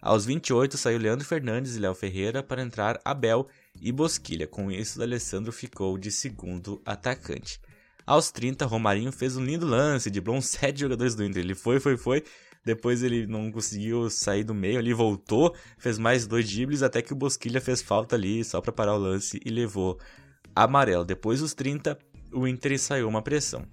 [0.00, 3.48] Aos 28 saiu Leandro Fernandes e Léo Ferreira para entrar Abel
[3.82, 4.46] e Bosquilha.
[4.46, 7.60] Com isso, D'Alessandro ficou de segundo atacante.
[8.06, 11.42] Aos 30, Romarinho fez um lindo lance, driblou uns 7 jogadores do Inter.
[11.42, 12.22] Ele foi, foi, foi.
[12.66, 17.12] Depois ele não conseguiu sair do meio ali, voltou, fez mais dois dribles, até que
[17.12, 20.00] o Bosquilha fez falta ali só para parar o lance e levou
[20.52, 21.04] amarelo.
[21.04, 21.96] Depois dos 30,
[22.32, 23.64] o Inter ensaiou uma pressão.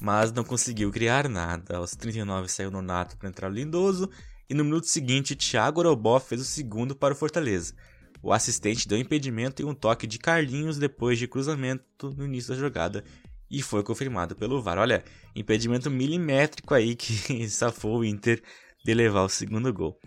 [0.00, 1.78] Mas não conseguiu criar nada.
[1.78, 4.08] Aos 39 saiu Nonato para entrar o Lindoso.
[4.48, 7.74] E no minuto seguinte, Thiago Orobó fez o segundo para o Fortaleza.
[8.22, 12.60] O assistente deu impedimento e um toque de Carlinhos depois de cruzamento no início da
[12.60, 13.02] jogada
[13.50, 14.78] e foi confirmado pelo VAR.
[14.78, 18.42] Olha, impedimento milimétrico aí que safou o Inter
[18.84, 19.98] de levar o segundo gol.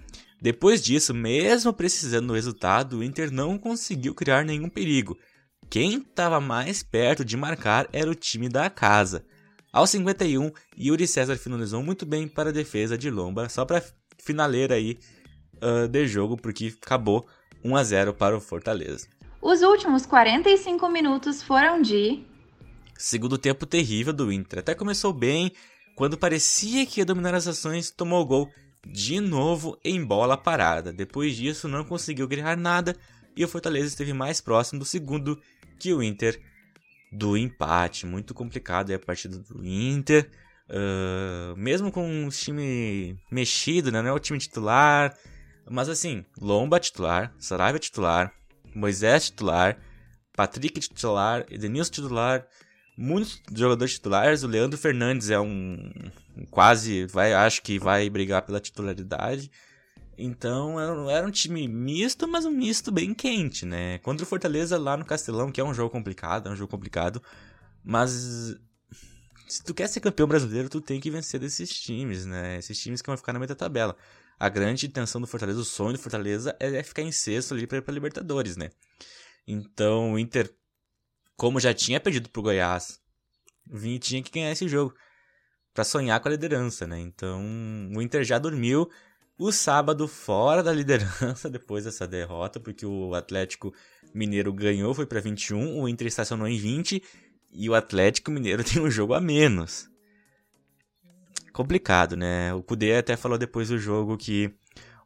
[0.41, 5.17] Depois disso, mesmo precisando do resultado, o Inter não conseguiu criar nenhum perigo.
[5.69, 9.23] Quem estava mais perto de marcar era o time da casa.
[9.71, 13.84] Aos 51, Yuri César finalizou muito bem para a defesa de Lomba, só para
[14.19, 14.97] finaleira aí
[15.62, 17.25] uh, de jogo, porque acabou
[17.63, 19.08] 1 a 0 para o Fortaleza.
[19.41, 22.23] Os últimos 45 minutos foram de.
[23.02, 24.60] Segundo tempo terrível do Inter.
[24.60, 25.52] Até começou bem,
[25.96, 28.52] quando parecia que ia dominar as ações, tomou o gol
[28.86, 30.94] de novo em bola parada.
[30.94, 32.96] Depois disso, não conseguiu criar nada
[33.36, 35.42] e o Fortaleza esteve mais próximo do segundo
[35.80, 36.40] que o Inter
[37.12, 38.06] do empate.
[38.06, 40.30] Muito complicado a partida do Inter.
[40.70, 44.00] Uh, mesmo com o time mexido, né?
[44.04, 45.18] não é o time titular,
[45.68, 48.32] mas assim, Lomba titular, Saraiva titular,
[48.76, 49.78] Moisés titular,
[50.34, 52.48] Patrick titular, Edenilson titular,
[52.97, 54.43] muitos jogadores titulares.
[54.43, 55.91] O Leandro Fernandes é um
[56.49, 59.51] quase, vai, acho que vai brigar pela titularidade.
[60.17, 63.97] Então era um time misto, mas um misto bem quente, né?
[63.99, 67.21] Contra o Fortaleza lá no Castelão, que é um jogo complicado, é um jogo complicado,
[67.84, 68.56] mas
[69.47, 72.58] se tu quer ser campeão brasileiro, tu tem que vencer desses times, né?
[72.60, 73.97] Esses times que vão ficar na meia tabela
[74.41, 77.93] a grande intenção do Fortaleza, o sonho do Fortaleza é ficar em sexto ali para
[77.93, 78.71] Libertadores, né?
[79.47, 80.51] Então o Inter,
[81.41, 82.99] como já tinha perdido pro Goiás,
[83.99, 84.93] tinha que ganhar esse jogo
[85.73, 86.99] para sonhar com a liderança, né?
[86.99, 87.41] Então
[87.95, 88.88] o Inter já dormiu
[89.39, 93.73] o sábado fora da liderança depois dessa derrota, porque o Atlético
[94.13, 97.01] Mineiro ganhou, foi para 21, o Inter estacionou em 20
[97.51, 99.89] e o Atlético Mineiro tem um jogo a menos
[101.51, 102.54] complicado, né?
[102.54, 104.54] O Kudê até falou depois do jogo que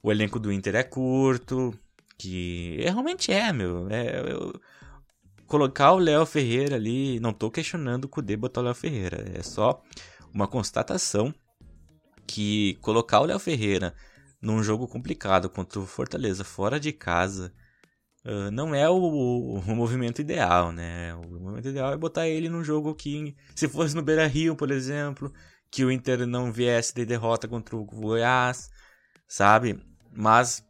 [0.03, 1.73] o elenco do Inter é curto,
[2.17, 3.87] que realmente é, meu.
[3.89, 4.53] É, eu,
[5.47, 9.43] colocar o Léo Ferreira ali, não tô questionando o Kudê botar o Léo Ferreira, é
[9.43, 9.81] só
[10.33, 11.33] uma constatação
[12.27, 13.93] que colocar o Léo Ferreira
[14.41, 17.53] num jogo complicado contra o Fortaleza fora de casa
[18.25, 21.13] uh, não é o, o, o, movimento ideal, né?
[21.15, 24.71] O movimento ideal é botar ele num jogo que, se fosse no Beira Rio, por
[24.71, 25.31] exemplo,
[25.71, 28.69] que o Inter não viesse de derrota contra o Goiás,
[29.27, 29.79] sabe?
[30.11, 30.63] Mas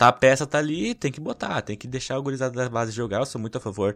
[0.00, 2.90] tá, a peça tá ali, tem que botar, tem que deixar o gurizada da base
[2.90, 3.18] jogar.
[3.18, 3.94] Eu sou muito a favor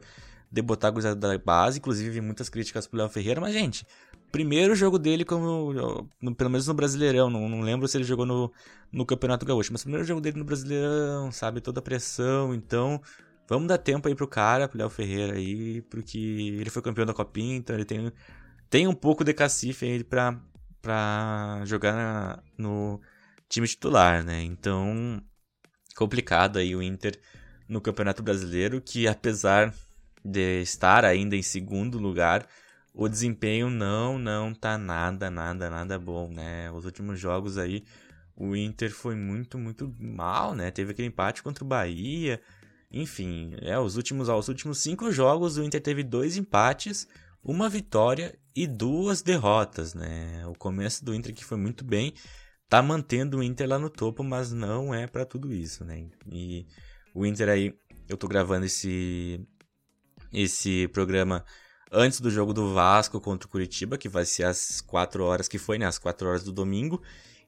[0.52, 3.86] de botar o gurizada da base, inclusive muitas críticas pro Léo Ferreira, mas gente,
[4.30, 5.72] primeiro jogo dele como
[6.20, 8.52] no, pelo menos no Brasileirão, não, não, lembro se ele jogou no,
[8.92, 13.00] no Campeonato Gaúcho, mas primeiro jogo dele no Brasileirão, sabe, toda a pressão, então
[13.48, 17.14] vamos dar tempo aí pro cara, pro Léo Ferreira aí, porque ele foi campeão da
[17.14, 18.12] Copinha, então ele tem
[18.68, 20.38] tem um pouco de cacife aí pra,
[20.82, 23.00] pra jogar na, no
[23.48, 24.42] time titular, né?
[24.42, 25.22] Então,
[25.96, 27.18] complicado aí o Inter
[27.68, 29.72] no Campeonato Brasileiro, que apesar
[30.24, 32.46] de estar ainda em segundo lugar,
[32.94, 36.70] o desempenho não, não tá nada, nada, nada bom, né?
[36.70, 37.84] Os últimos jogos aí,
[38.36, 40.70] o Inter foi muito, muito mal, né?
[40.70, 42.40] Teve aquele empate contra o Bahia,
[42.90, 47.08] enfim, é, os últimos, ó, os últimos cinco jogos o Inter teve dois empates,
[47.42, 50.46] uma vitória e duas derrotas, né?
[50.46, 52.14] O começo do Inter que foi muito bem,
[52.68, 56.06] tá mantendo o Inter lá no topo, mas não é para tudo isso, né?
[56.30, 56.66] E
[57.14, 57.74] o Inter aí,
[58.08, 59.40] eu tô gravando esse
[60.32, 61.44] esse programa
[61.92, 65.58] antes do jogo do Vasco contra o Curitiba, que vai ser às 4 horas que
[65.58, 65.86] foi, né?
[65.86, 67.00] Às 4 horas do domingo.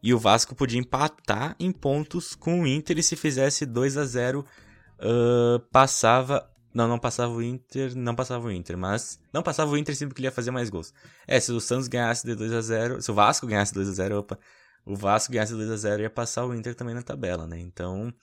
[0.03, 4.05] E o Vasco podia empatar em pontos com o Inter e se fizesse 2 a
[4.05, 9.71] 0 uh, passava não, não passava o Inter, não passava o Inter, mas não passava
[9.71, 10.93] o Inter sempre que ele ia fazer mais gols.
[11.27, 13.93] É, se o Santos ganhasse de 2 a 0, se o Vasco ganhasse 2 a
[13.93, 14.39] 0, opa,
[14.87, 17.59] o Vasco ganhasse 2 a 0 ia passar o Inter também na tabela, né?
[17.59, 18.15] Então,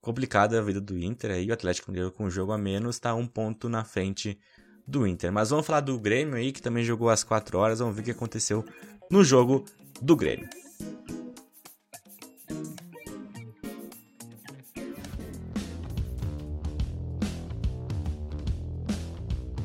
[0.00, 1.50] complicada a vida do Inter aí.
[1.50, 4.38] O Atlético Mineiro com um jogo a menos está um ponto na frente
[4.86, 5.30] do Inter.
[5.30, 7.80] Mas vamos falar do Grêmio aí, que também jogou às 4 horas.
[7.80, 8.64] Vamos ver o que aconteceu
[9.10, 9.66] no jogo
[10.00, 10.48] do Grêmio.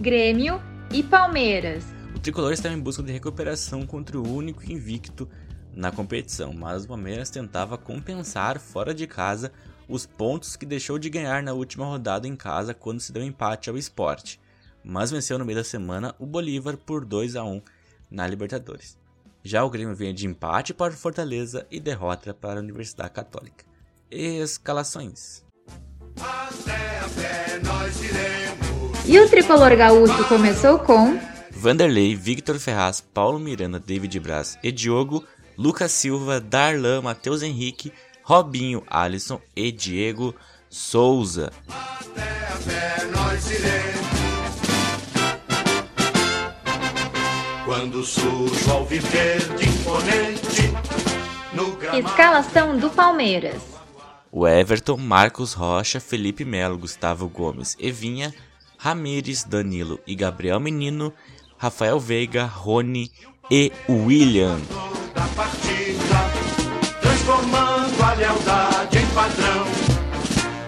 [0.01, 1.85] Grêmio e Palmeiras.
[2.13, 5.29] O tricolor está em busca de recuperação contra o único invicto
[5.75, 9.51] na competição, mas o Palmeiras tentava compensar fora de casa
[9.87, 13.69] os pontos que deixou de ganhar na última rodada em casa quando se deu empate
[13.69, 14.39] ao esporte,
[14.83, 17.61] mas venceu no meio da semana o Bolívar por 2 a 1
[18.09, 18.97] na Libertadores.
[19.43, 23.65] Já o Grêmio vinha de empate para o Fortaleza e derrota para a Universidade Católica.
[24.09, 25.43] Escalações.
[29.05, 31.19] E o tricolor gaúcho começou com
[31.51, 35.25] Vanderlei, Victor Ferraz, Paulo Miranda, David Braz e Diogo,
[35.57, 40.33] Lucas Silva, Darlan, Matheus Henrique, Robinho, Alisson e Diego
[40.69, 41.51] Souza.
[47.65, 50.61] Quando surge ao viver de imponente
[51.53, 52.07] no gramado.
[52.07, 53.61] Escalação do Palmeiras.
[54.31, 58.33] O Everton, Marcos Rocha, Felipe Melo, Gustavo Gomes, Evinha,
[58.77, 61.13] Ramires, Danilo e Gabriel Menino,
[61.57, 63.11] Rafael Veiga, Rony
[63.49, 64.59] e William.
[65.23, 69.65] Da partida, transformando a lealdade em padrão.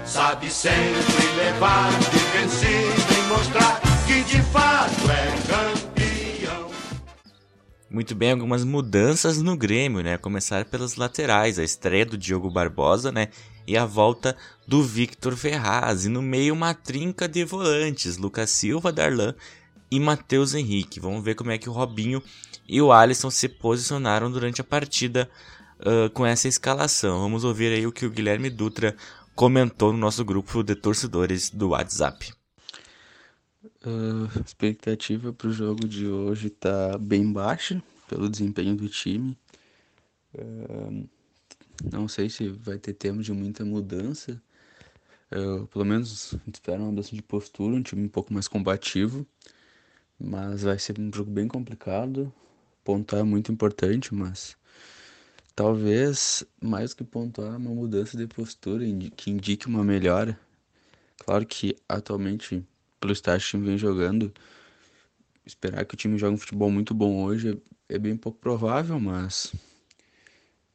[0.05, 6.71] Sabe sempre levar de vencido e mostrar que de fato é campeão.
[7.89, 10.17] Muito bem, algumas mudanças no Grêmio, né?
[10.17, 13.29] Começar pelas laterais, a estreia do Diogo Barbosa, né?
[13.67, 16.05] E a volta do Victor Ferraz.
[16.05, 19.35] E no meio uma trinca de volantes, Lucas Silva, Darlan
[19.95, 20.99] e Matheus Henrique.
[20.99, 22.21] Vamos ver como é que o Robinho
[22.67, 25.29] e o Alisson se posicionaram durante a partida
[25.79, 27.21] uh, com essa escalação.
[27.21, 28.93] Vamos ouvir aí o que o Guilherme Dutra
[29.33, 32.33] comentou no nosso grupo de torcedores do WhatsApp.
[33.85, 39.37] Uh, expectativa para o jogo de hoje está bem baixa pelo desempenho do time.
[40.33, 41.07] Uh,
[41.89, 44.41] não sei se vai ter tempo de muita mudança.
[45.71, 49.25] Pelo menos espero uma mudança de postura, um time um pouco mais combativo.
[50.19, 52.31] Mas vai ser um jogo bem complicado.
[52.83, 54.55] Pontuar é muito importante, mas
[55.55, 60.39] talvez mais que pontuar, uma mudança de postura que indique uma melhora.
[61.17, 62.63] Claro que atualmente,
[62.99, 64.33] pelo estágio que o time vem jogando,
[65.45, 68.99] esperar que o time jogue um futebol muito bom hoje é, é bem pouco provável,
[68.99, 69.53] mas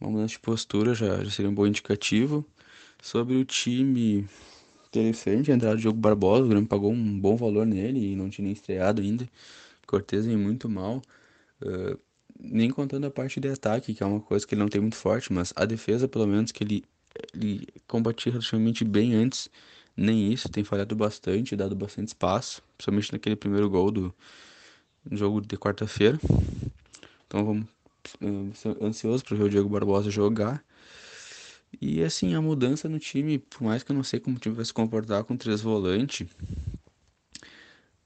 [0.01, 2.45] uma mudança de postura já, já seria um bom indicativo.
[3.03, 4.29] Sobre o time,
[4.91, 8.29] interessante a entrada do Diogo Barbosa, o Grêmio pagou um bom valor nele e não
[8.29, 9.29] tinha nem estreado ainda.
[9.87, 11.01] Cortez vem muito mal.
[11.63, 11.99] Uh,
[12.39, 14.97] nem contando a parte de ataque, que é uma coisa que ele não tem muito
[14.97, 16.85] forte, mas a defesa, pelo menos, que ele,
[17.35, 19.49] ele combatia relativamente bem antes,
[19.97, 24.15] nem isso, tem falhado bastante, dado bastante espaço, principalmente naquele primeiro gol do
[25.13, 26.19] jogo de quarta-feira.
[27.27, 27.67] Então vamos
[28.81, 30.65] ansioso para ver o Diego Barbosa jogar.
[31.81, 34.55] E assim, a mudança no time, por mais que eu não sei como o time
[34.55, 36.27] vai se comportar com três volantes,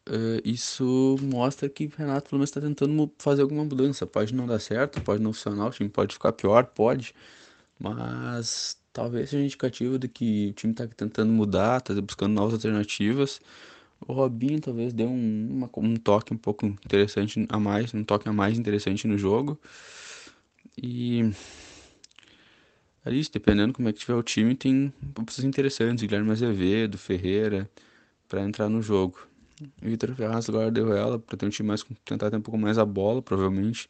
[0.06, 4.06] Uh, isso mostra que o Renato pelo menos está tentando fazer alguma mudança.
[4.06, 7.14] Pode não dar certo, pode não funcionar, o time pode ficar pior, pode,
[7.78, 13.40] mas talvez seja indicativo de que o time está tentando mudar, está buscando novas alternativas.
[14.06, 18.28] O Robinho talvez dê um, uma- um toque um pouco interessante a mais, um toque
[18.28, 19.58] a mais interessante no jogo.
[20.76, 21.32] E
[23.04, 27.68] é isso, dependendo como é que tiver o time, tem opções interessantes, Guilherme Azevedo, Ferreira,
[28.28, 29.18] para entrar no jogo.
[29.82, 32.40] O Vitor Ferraz agora deu ela para ter um time mais com- tentar ter um
[32.42, 33.88] pouco mais a bola, provavelmente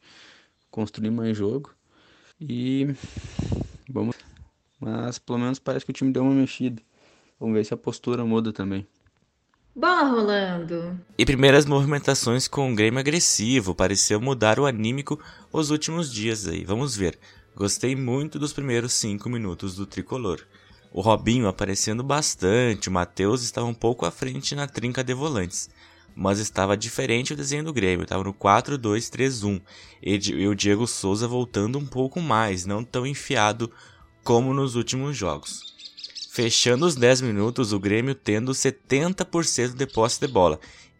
[0.69, 1.73] construir mais jogo.
[2.39, 2.87] E
[3.89, 4.15] vamos,
[4.79, 6.81] mas pelo menos parece que o time deu uma mexida.
[7.39, 8.85] Vamos ver se a postura muda também.
[9.75, 10.99] Bola rolando.
[11.17, 15.19] E primeiras movimentações com o Grêmio agressivo, pareceu mudar o anímico
[15.51, 16.63] os últimos dias aí.
[16.63, 17.17] Vamos ver.
[17.55, 20.45] Gostei muito dos primeiros 5 minutos do tricolor.
[20.91, 25.69] O Robinho aparecendo bastante, o Matheus estava um pouco à frente na trinca de volantes.
[26.13, 29.61] Mas estava diferente o desenho do Grêmio, estava no 4-2-3-1.
[30.03, 33.71] E o Diego Souza voltando um pouco mais, não tão enfiado
[34.21, 35.73] como nos últimos jogos.
[36.31, 40.59] Fechando os 10 minutos, o Grêmio tendo 70% de posse de bola.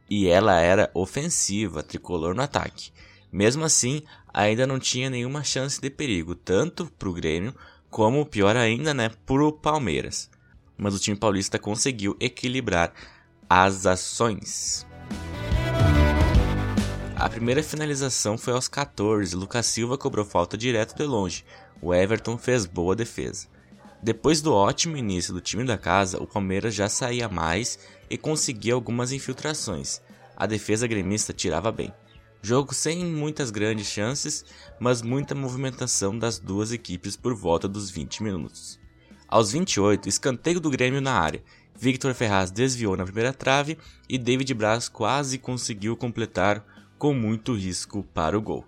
[0.10, 2.94] E ela era ofensiva, tricolor no ataque.
[3.30, 4.02] Mesmo assim,
[4.36, 7.56] ainda não tinha nenhuma chance de perigo, tanto para o Grêmio,
[7.90, 10.30] como, pior ainda, né, pro Palmeiras.
[10.78, 12.92] Mas o time paulista conseguiu equilibrar
[13.50, 14.86] as ações.
[17.16, 19.34] A primeira finalização foi aos 14.
[19.38, 21.46] Lucas Silva cobrou falta direto de longe.
[21.82, 23.48] O Everton fez boa defesa.
[24.04, 27.80] Depois do ótimo início do time da casa, o Palmeiras já saía mais
[28.10, 30.02] e conseguia algumas infiltrações.
[30.36, 31.94] A defesa gremista tirava bem.
[32.46, 34.46] Jogo sem muitas grandes chances,
[34.80, 38.80] mas muita movimentação das duas equipes por volta dos 20 minutos.
[39.28, 41.44] Aos 28, escanteio do Grêmio na área,
[41.76, 46.64] Victor Ferraz desviou na primeira trave e David Braz quase conseguiu completar
[47.00, 48.64] com muito risco para o gol.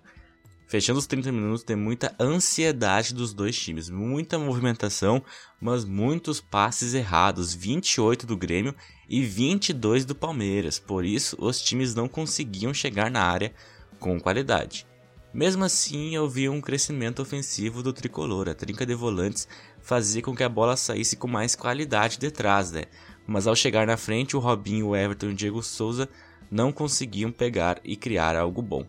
[0.68, 5.22] Fechando os 30 minutos, tem muita ansiedade dos dois times, muita movimentação,
[5.58, 8.74] mas muitos passes errados, 28 do Grêmio
[9.08, 10.78] e 22 do Palmeiras.
[10.78, 13.50] Por isso, os times não conseguiam chegar na área
[13.98, 14.86] com qualidade.
[15.32, 18.46] Mesmo assim, eu vi um crescimento ofensivo do tricolor.
[18.50, 19.48] A trinca de volantes
[19.80, 22.84] fazia com que a bola saísse com mais qualidade de trás, né?
[23.26, 26.10] Mas ao chegar na frente, o Robinho, o Everton e o Diego Souza
[26.50, 28.86] não conseguiam pegar e criar algo bom.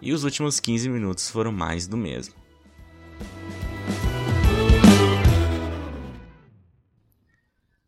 [0.00, 2.34] E os últimos 15 minutos foram mais do mesmo.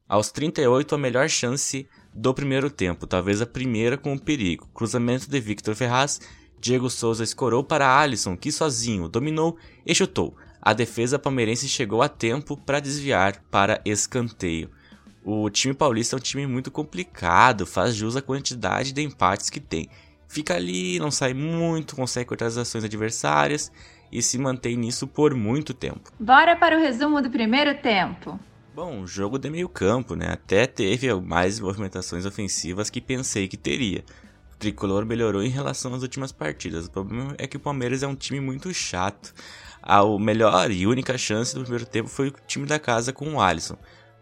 [0.09, 4.69] Aos 38, a melhor chance do primeiro tempo, talvez a primeira com o perigo.
[4.75, 6.21] Cruzamento de Victor Ferraz,
[6.61, 9.57] Diego Souza escorou para Alisson, que sozinho dominou
[9.87, 10.37] e chutou.
[10.61, 14.69] A defesa palmeirense chegou a tempo para desviar para escanteio.
[15.25, 19.61] O time paulista é um time muito complicado, faz jus à quantidade de empates que
[19.61, 19.89] tem.
[20.31, 23.73] Fica ali, não sai muito, consegue cortar as ações adversárias
[24.13, 26.13] e se mantém nisso por muito tempo.
[26.21, 28.39] Bora para o resumo do primeiro tempo.
[28.73, 30.29] Bom, jogo de meio campo, né?
[30.31, 34.05] Até teve mais movimentações ofensivas que pensei que teria.
[34.55, 36.87] O Tricolor melhorou em relação às últimas partidas.
[36.87, 39.35] O problema é que o Palmeiras é um time muito chato.
[39.83, 43.41] A melhor e única chance do primeiro tempo foi o time da casa com o
[43.41, 43.77] Alisson.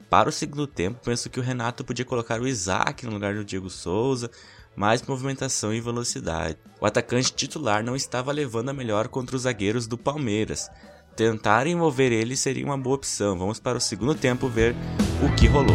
[0.09, 3.45] Para o segundo tempo, penso que o Renato podia colocar o Isaac no lugar do
[3.45, 4.31] Diego Souza,
[4.77, 6.59] mais movimentação e velocidade.
[6.81, 10.71] O atacante titular não estava levando a melhor contra os zagueiros do Palmeiras
[11.19, 13.37] tentar envolver ele seria uma boa opção.
[13.37, 14.73] Vamos para o segundo tempo ver
[15.21, 15.75] o que rolou.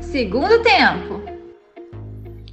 [0.00, 1.20] Segundo tempo.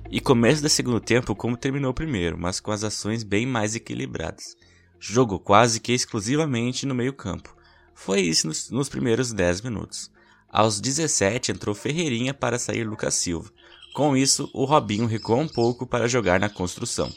[0.09, 3.75] E começo do segundo tempo como terminou o primeiro, mas com as ações bem mais
[3.75, 4.55] equilibradas.
[4.99, 7.54] Jogo quase que exclusivamente no meio campo.
[7.95, 10.11] Foi isso nos, nos primeiros 10 minutos.
[10.49, 13.49] Aos 17 entrou Ferreirinha para sair Lucas Silva.
[13.95, 17.11] Com isso, o Robinho recuou um pouco para jogar na construção.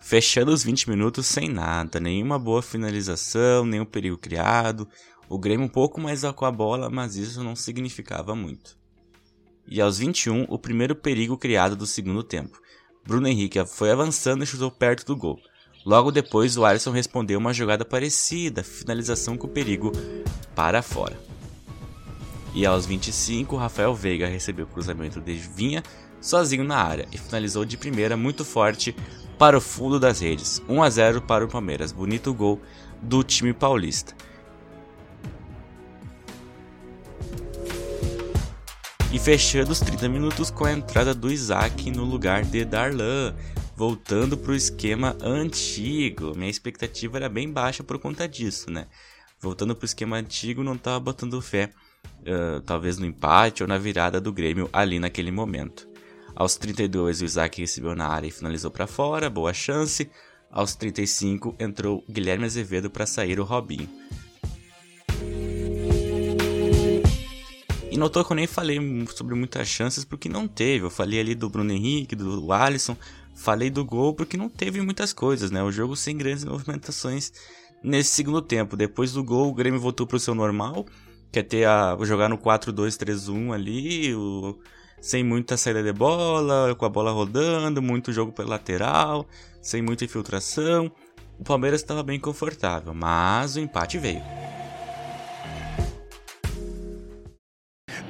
[0.00, 4.88] Fechando os 20 minutos sem nada, nenhuma boa finalização, nenhum perigo criado.
[5.28, 8.78] O Grêmio um pouco mais com a bola, mas isso não significava muito.
[9.66, 12.60] E aos 21, o primeiro perigo criado do segundo tempo.
[13.04, 15.38] Bruno Henrique foi avançando e chutou perto do gol.
[15.84, 19.92] Logo depois, o Alisson respondeu uma jogada parecida, finalização com perigo
[20.54, 21.18] para fora.
[22.54, 25.82] E aos 25, Rafael Veiga recebeu o cruzamento de Vinha
[26.20, 28.94] sozinho na área e finalizou de primeira muito forte
[29.38, 30.60] para o fundo das redes.
[30.68, 31.92] 1 a 0 para o Palmeiras.
[31.92, 32.60] Bonito gol
[33.00, 34.14] do time paulista.
[39.12, 43.34] E fechando os 30 minutos com a entrada do Isaac no lugar de Darlan,
[43.80, 46.36] voltando para o esquema antigo.
[46.36, 48.86] Minha expectativa era bem baixa por conta disso, né?
[49.40, 51.70] Voltando para o esquema antigo, não estava botando fé,
[52.04, 55.88] uh, talvez no empate ou na virada do Grêmio ali naquele momento.
[56.36, 60.10] Aos 32, o Isaac recebeu na área e finalizou para fora, boa chance.
[60.50, 63.88] Aos 35, entrou Guilherme Azevedo para sair o Robinho.
[67.90, 68.78] E notou que eu nem falei
[69.16, 70.84] sobre muitas chances porque não teve.
[70.84, 72.96] Eu falei ali do Bruno Henrique, do Alisson,
[73.40, 75.62] falei do gol porque não teve muitas coisas, né?
[75.62, 77.32] O jogo sem grandes movimentações
[77.82, 78.76] nesse segundo tempo.
[78.76, 80.84] Depois do gol, o Grêmio voltou para o seu normal,
[81.32, 84.58] quer ter a jogar no 4-2-3-1 ali, o
[85.00, 89.26] sem muita saída de bola, com a bola rodando, muito jogo pela lateral,
[89.62, 90.92] sem muita infiltração.
[91.38, 94.20] O Palmeiras estava bem confortável, mas o empate veio.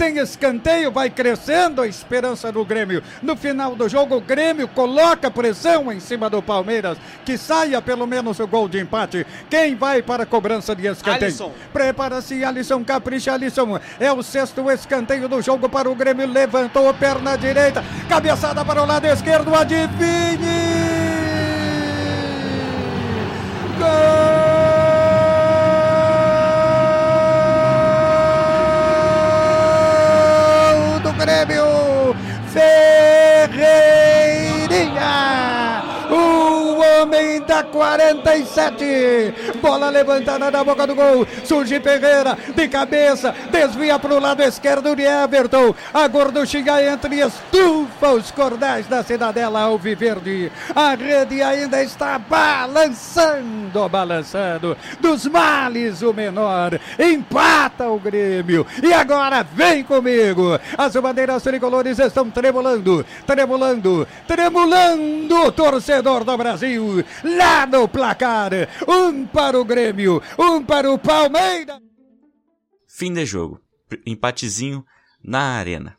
[0.01, 3.03] Tem escanteio, vai crescendo a esperança do Grêmio.
[3.20, 8.07] No final do jogo, o Grêmio coloca pressão em cima do Palmeiras, que saia pelo
[8.07, 9.26] menos o gol de empate.
[9.51, 11.53] Quem vai para a cobrança de escanteio?
[11.70, 13.78] Prepara-se, Alisson, capricha, Alisson.
[13.98, 16.26] É o sexto escanteio do jogo para o Grêmio.
[16.26, 20.48] Levantou a perna direita, cabeçada para o lado esquerdo, adivinhe!
[23.78, 24.39] Gol!
[31.31, 32.16] Grêmio
[32.53, 33.61] Ferreirinha,
[36.91, 44.14] homem da 47, bola levantada na boca do gol, surge Ferreira de cabeça, desvia para
[44.14, 50.95] o lado esquerdo de Everton, a gorduchinha entre estufa os cordais da cidadela Alviverde, a
[50.95, 59.84] rede ainda está balançando, balançando, dos males o menor, empata o Grêmio, e agora vem
[59.84, 66.80] comigo, as bandeiras tricolores estão tremulando, tremulando, tremulando, torcedor do Brasil,
[67.22, 68.53] lá Tá no placar.
[68.89, 71.78] Um para o Grêmio, um para o Palmeiras.
[72.89, 73.61] Fim de jogo.
[74.07, 74.83] Empatezinho
[75.22, 75.95] na arena.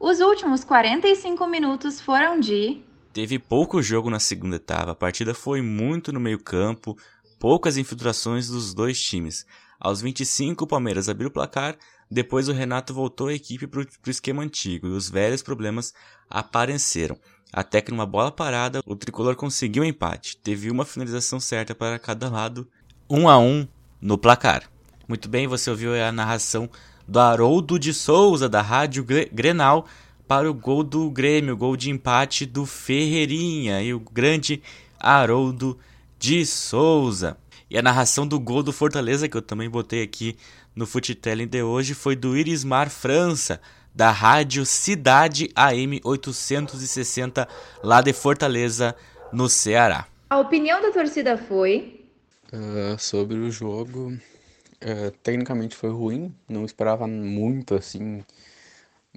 [0.00, 2.82] Os últimos 45 minutos foram de.
[3.12, 4.92] Teve pouco jogo na segunda etapa.
[4.92, 6.96] A partida foi muito no meio-campo,
[7.38, 9.44] poucas infiltrações dos dois times.
[9.78, 11.76] Aos 25, o Palmeiras abriu o placar,
[12.10, 15.92] depois o Renato voltou a equipe para o esquema antigo e os velhos problemas
[16.30, 17.18] apareceram.
[17.52, 20.36] Até que numa bola parada, o tricolor conseguiu o um empate.
[20.38, 22.66] Teve uma finalização certa para cada lado,
[23.10, 23.68] um a um
[24.00, 24.70] no placar.
[25.06, 26.70] Muito bem, você ouviu a narração
[27.06, 29.86] do Haroldo de Souza, da Rádio Grenal,
[30.26, 34.62] para o gol do Grêmio, gol de empate do Ferreirinha e o grande
[34.98, 35.78] Haroldo
[36.18, 37.36] de Souza.
[37.68, 40.36] E a narração do gol do Fortaleza, que eu também botei aqui
[40.74, 43.60] no Futelling de hoje, foi do Irismar França,
[43.94, 47.46] da rádio Cidade AM 860,
[47.82, 48.96] lá de Fortaleza,
[49.32, 50.06] no Ceará.
[50.30, 52.06] A opinião da torcida foi.
[52.52, 58.22] Uh, sobre o jogo, uh, tecnicamente foi ruim, não esperava muito assim,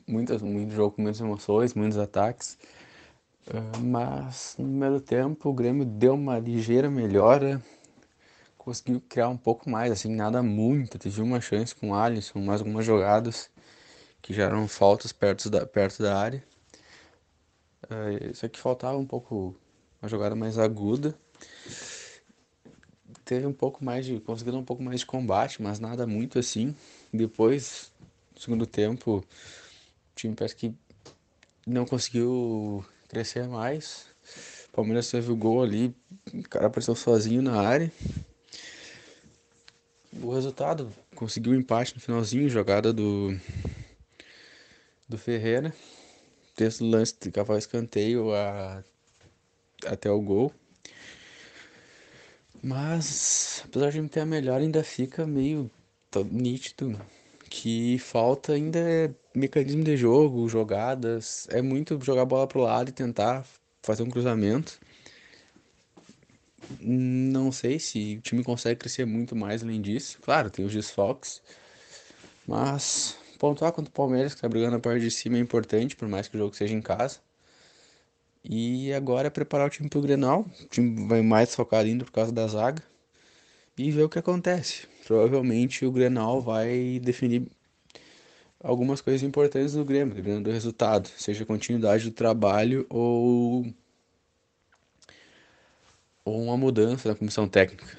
[0.08, 2.58] muitas, muito jogo com muitas emoções, muitos ataques.
[3.48, 7.62] Uh, mas no meio do tempo o Grêmio deu uma ligeira melhora,
[8.58, 10.98] conseguiu criar um pouco mais, assim, nada muito.
[10.98, 13.50] Teve uma chance com o Alisson, mais algumas jogadas
[14.26, 16.44] que eram faltas perto da, perto da área.
[17.84, 19.56] Uh, que faltava um pouco
[20.02, 21.16] uma jogada mais aguda.
[23.24, 24.20] Teve um pouco mais de.
[24.20, 26.76] conseguiu um pouco mais de combate, mas nada muito assim.
[27.14, 27.92] Depois,
[28.34, 30.74] no segundo tempo, o time parece que
[31.68, 34.08] não conseguiu crescer mais.
[34.70, 35.96] O Palmeiras teve o gol ali,
[36.34, 37.92] o cara apareceu sozinho na área.
[40.20, 43.40] O resultado conseguiu um empate no finalzinho, jogada do
[45.08, 45.74] do Ferreira.
[46.58, 48.84] Desse lance de cavalo escanteio a,
[49.86, 50.54] até o gol.
[52.64, 55.70] Mas, apesar de não ter a melhor, ainda fica meio
[56.32, 57.00] nítido
[57.50, 61.48] que falta ainda é mecanismo de jogo, jogadas.
[61.52, 63.46] É muito jogar a bola pro lado e tentar
[63.82, 64.80] fazer um cruzamento.
[66.80, 70.20] Não sei se o time consegue crescer muito mais além disso.
[70.22, 71.42] Claro, tem os desfalques.
[72.48, 76.08] Mas pontuar contra o Palmeiras, que está brigando na parte de cima, é importante, por
[76.08, 77.20] mais que o jogo seja em casa.
[78.44, 80.46] E agora é preparar o time para o Grenal.
[80.64, 82.82] O time vai mais focado ainda por causa da zaga.
[83.78, 84.88] E ver o que acontece.
[85.06, 87.48] Provavelmente o Grenal vai definir
[88.60, 91.08] algumas coisas importantes do Grêmio, dependendo do resultado.
[91.10, 93.66] Seja a continuidade do trabalho ou,
[96.24, 97.98] ou uma mudança na comissão técnica.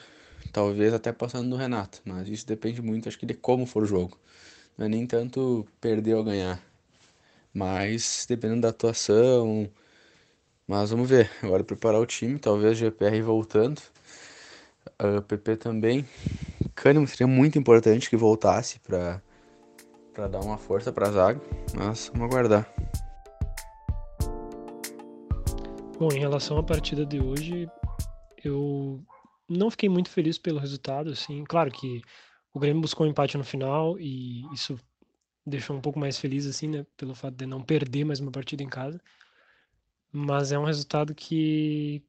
[0.53, 3.87] Talvez até passando no Renato, mas isso depende muito, acho que, de como for o
[3.87, 4.19] jogo.
[4.77, 6.61] Não é nem tanto perder ou ganhar,
[7.53, 9.70] mas dependendo da atuação.
[10.66, 11.31] Mas vamos ver.
[11.43, 13.81] Agora preparar o time, talvez GPR voltando.
[14.99, 16.05] A PP também.
[16.74, 19.22] Cânimo seria muito importante que voltasse para
[20.12, 21.41] para dar uma força para a zaga,
[21.74, 22.66] mas vamos aguardar.
[25.99, 27.68] Bom, em relação à partida de hoje,
[28.43, 28.99] eu
[29.47, 32.01] não fiquei muito feliz pelo resultado, assim, claro que
[32.57, 34.81] o Grêmio buscou um empate no final e isso
[35.45, 36.87] deixou um pouco mais feliz, assim, né?
[36.97, 38.99] Pelo fato de não perder mais uma partida em casa.
[40.11, 42.03] Mas é um resultado que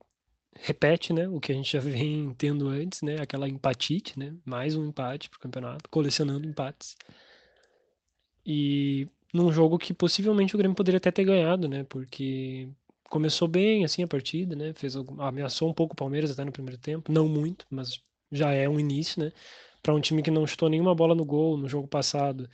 [0.55, 1.27] repete, né?
[1.27, 3.19] O que a gente já vem tendo antes, né?
[3.19, 4.33] Aquela empatite, né?
[4.45, 6.95] Mais um empate pro campeonato, colecionando empates.
[8.45, 11.83] E num jogo que possivelmente o Grêmio poderia até ter ganhado, né?
[11.83, 12.69] Porque
[13.09, 14.71] começou bem assim a partida, né?
[14.71, 18.69] Fez ameaçou um pouco o Palmeiras até no primeiro tempo, não muito, mas já é
[18.69, 19.33] um início, né?
[19.87, 22.49] Para um time que não chutou nenhuma bola no gol no jogo passado,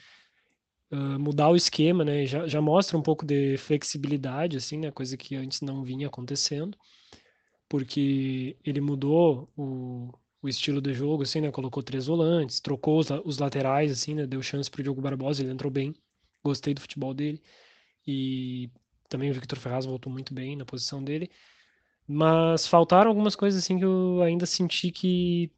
[0.91, 2.27] uh, mudar o esquema, né?
[2.27, 4.91] Já, já mostra um pouco de flexibilidade, assim, né?
[4.91, 6.77] Coisa que antes não vinha acontecendo,
[7.67, 10.11] porque ele mudou o,
[10.43, 11.51] o estilo de jogo, assim, né?
[11.51, 14.27] Colocou três volantes, trocou os, os laterais, assim, né?
[14.27, 15.95] Deu chance para o Diogo Barbosa, ele entrou bem,
[16.43, 17.41] gostei do futebol dele
[18.05, 18.69] e
[19.09, 21.31] também o Victor Ferraz voltou muito bem na posição dele.
[22.07, 25.51] Mas faltaram algumas coisas assim que eu ainda senti que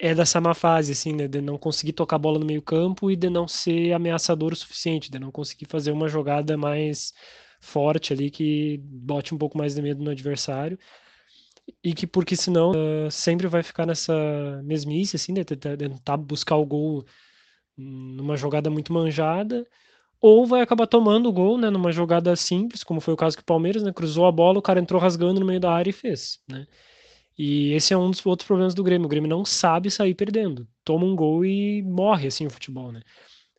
[0.00, 1.28] é dessa má fase, assim, né?
[1.28, 4.56] De não conseguir tocar a bola no meio campo e de não ser ameaçador o
[4.56, 7.12] suficiente, de não conseguir fazer uma jogada mais
[7.60, 10.78] forte ali que bote um pouco mais de medo no adversário
[11.84, 14.14] e que porque senão uh, sempre vai ficar nessa
[14.64, 17.04] mesmice, assim, de tentar, tentar buscar o gol
[17.76, 19.66] numa jogada muito manjada
[20.20, 23.42] ou vai acabar tomando o gol, né, numa jogada simples, como foi o caso que
[23.42, 25.94] o Palmeiras, né, cruzou a bola, o cara entrou rasgando no meio da área e
[25.94, 26.66] fez, né?
[27.40, 29.06] E esse é um dos outros problemas do Grêmio.
[29.06, 30.68] O Grêmio não sabe sair perdendo.
[30.84, 33.02] Toma um gol e morre assim o futebol, né?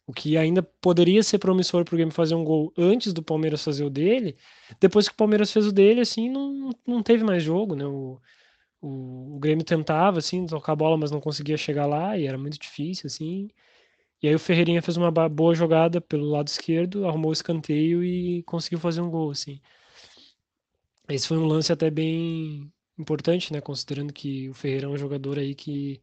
[0.07, 3.63] O que ainda poderia ser promissor para o Grêmio fazer um gol antes do Palmeiras
[3.63, 4.37] fazer o dele,
[4.79, 7.85] depois que o Palmeiras fez o dele, assim, não, não teve mais jogo, né?
[7.85, 8.21] O,
[8.81, 12.37] O, o Grêmio tentava, assim, tocar a bola, mas não conseguia chegar lá e era
[12.37, 13.49] muito difícil, assim.
[14.21, 18.43] E aí o Ferreirinha fez uma boa jogada pelo lado esquerdo, arrumou o escanteio e
[18.43, 19.61] conseguiu fazer um gol, assim.
[21.07, 22.71] Esse foi um lance até bem
[23.01, 26.01] importante, né, considerando que o Ferreira é um jogador aí que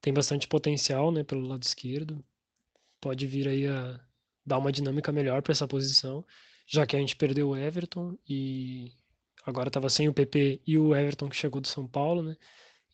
[0.00, 2.24] tem bastante potencial, né, pelo lado esquerdo.
[3.00, 4.00] Pode vir aí a
[4.44, 6.24] dar uma dinâmica melhor para essa posição,
[6.66, 8.92] já que a gente perdeu o Everton e
[9.46, 12.36] agora estava sem o PP e o Everton que chegou do São Paulo, né?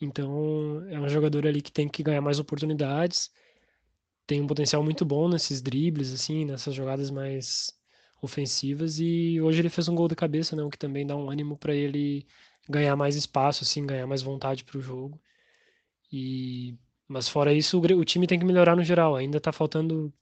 [0.00, 3.30] Então é um jogador ali que tem que ganhar mais oportunidades,
[4.26, 7.72] tem um potencial muito bom nesses dribles, assim, nessas jogadas mais
[8.20, 10.62] ofensivas e hoje ele fez um gol de cabeça, né?
[10.62, 12.26] O que também dá um ânimo para ele
[12.68, 15.20] ganhar mais espaço, assim, ganhar mais vontade para o jogo.
[16.12, 16.76] E
[17.08, 19.14] mas fora isso, o, o time tem que melhorar no geral.
[19.16, 20.12] Ainda está faltando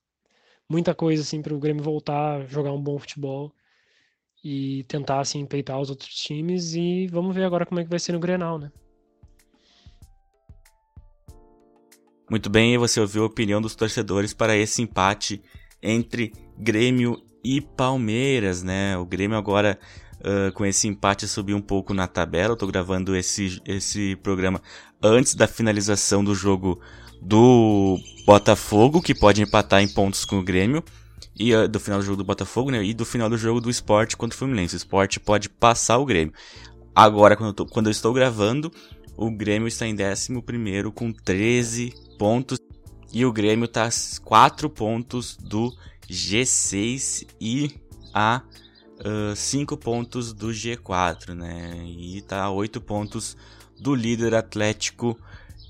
[0.68, 3.52] muita coisa assim para o Grêmio voltar a jogar um bom futebol
[4.42, 7.98] e tentar assim peitar os outros times e vamos ver agora como é que vai
[7.98, 8.70] ser no Grenal, né?
[12.30, 15.42] Muito bem, você ouviu a opinião dos torcedores para esse empate
[15.82, 18.96] entre Grêmio e Palmeiras, né?
[18.96, 19.78] O Grêmio agora
[20.54, 22.52] com esse empate subiu um pouco na tabela.
[22.52, 24.60] Eu tô gravando esse, esse programa
[25.02, 26.80] antes da finalização do jogo
[27.20, 30.82] do Botafogo, que pode empatar em pontos com o Grêmio.
[31.36, 32.84] E uh, do final do jogo do Botafogo, né?
[32.84, 34.76] E do final do jogo do Sport contra o Fluminense.
[34.76, 36.32] O Sport pode passar o Grêmio.
[36.94, 38.70] Agora, quando eu, tô, quando eu estou gravando,
[39.16, 40.42] o Grêmio está em 11
[40.94, 42.58] com 13 pontos.
[43.12, 43.90] E o Grêmio está a
[44.22, 45.72] 4 pontos do
[46.08, 47.70] G6 e
[48.12, 48.42] a
[49.36, 51.84] 5 uh, pontos do G4, né?
[51.86, 53.36] E tá a 8 pontos
[53.78, 55.18] do líder Atlético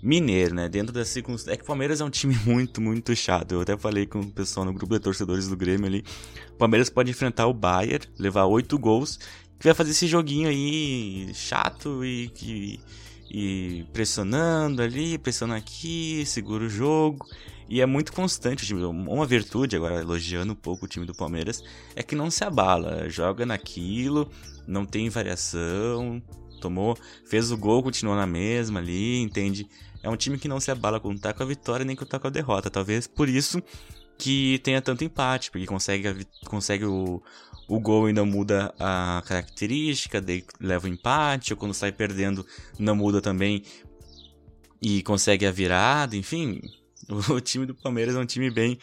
[0.03, 0.68] Mineiro, né?
[0.68, 1.55] Dentro das circunstâncias.
[1.55, 3.53] É que o Palmeiras é um time muito, muito chato.
[3.53, 6.05] Eu até falei com o pessoal no grupo de torcedores do Grêmio ali.
[6.53, 9.18] O Palmeiras pode enfrentar o Bayern, levar 8 gols,
[9.59, 12.80] que vai fazer esse joguinho aí chato e que.
[13.37, 17.26] E pressionando ali, pressionando aqui, segura o jogo.
[17.68, 18.84] E é muito constante o time.
[18.84, 21.62] Uma virtude, agora elogiando um pouco o time do Palmeiras,
[21.96, 23.08] é que não se abala.
[23.08, 24.30] Joga naquilo,
[24.66, 26.22] não tem variação.
[26.60, 26.96] Tomou,
[27.26, 29.68] fez o gol, continuou na mesma ali, entende?
[30.02, 32.18] É um time que não se abala quando tá com a vitória nem quando tá
[32.18, 32.70] com a derrota.
[32.70, 33.62] Talvez por isso
[34.16, 37.22] que tenha tanto empate, porque consegue, consegue o,
[37.68, 42.46] o gol e não muda a característica, daí leva o empate, ou quando sai perdendo
[42.78, 43.62] não muda também
[44.80, 46.60] e consegue a virada, enfim,
[47.30, 48.78] o time do Palmeiras é um time bem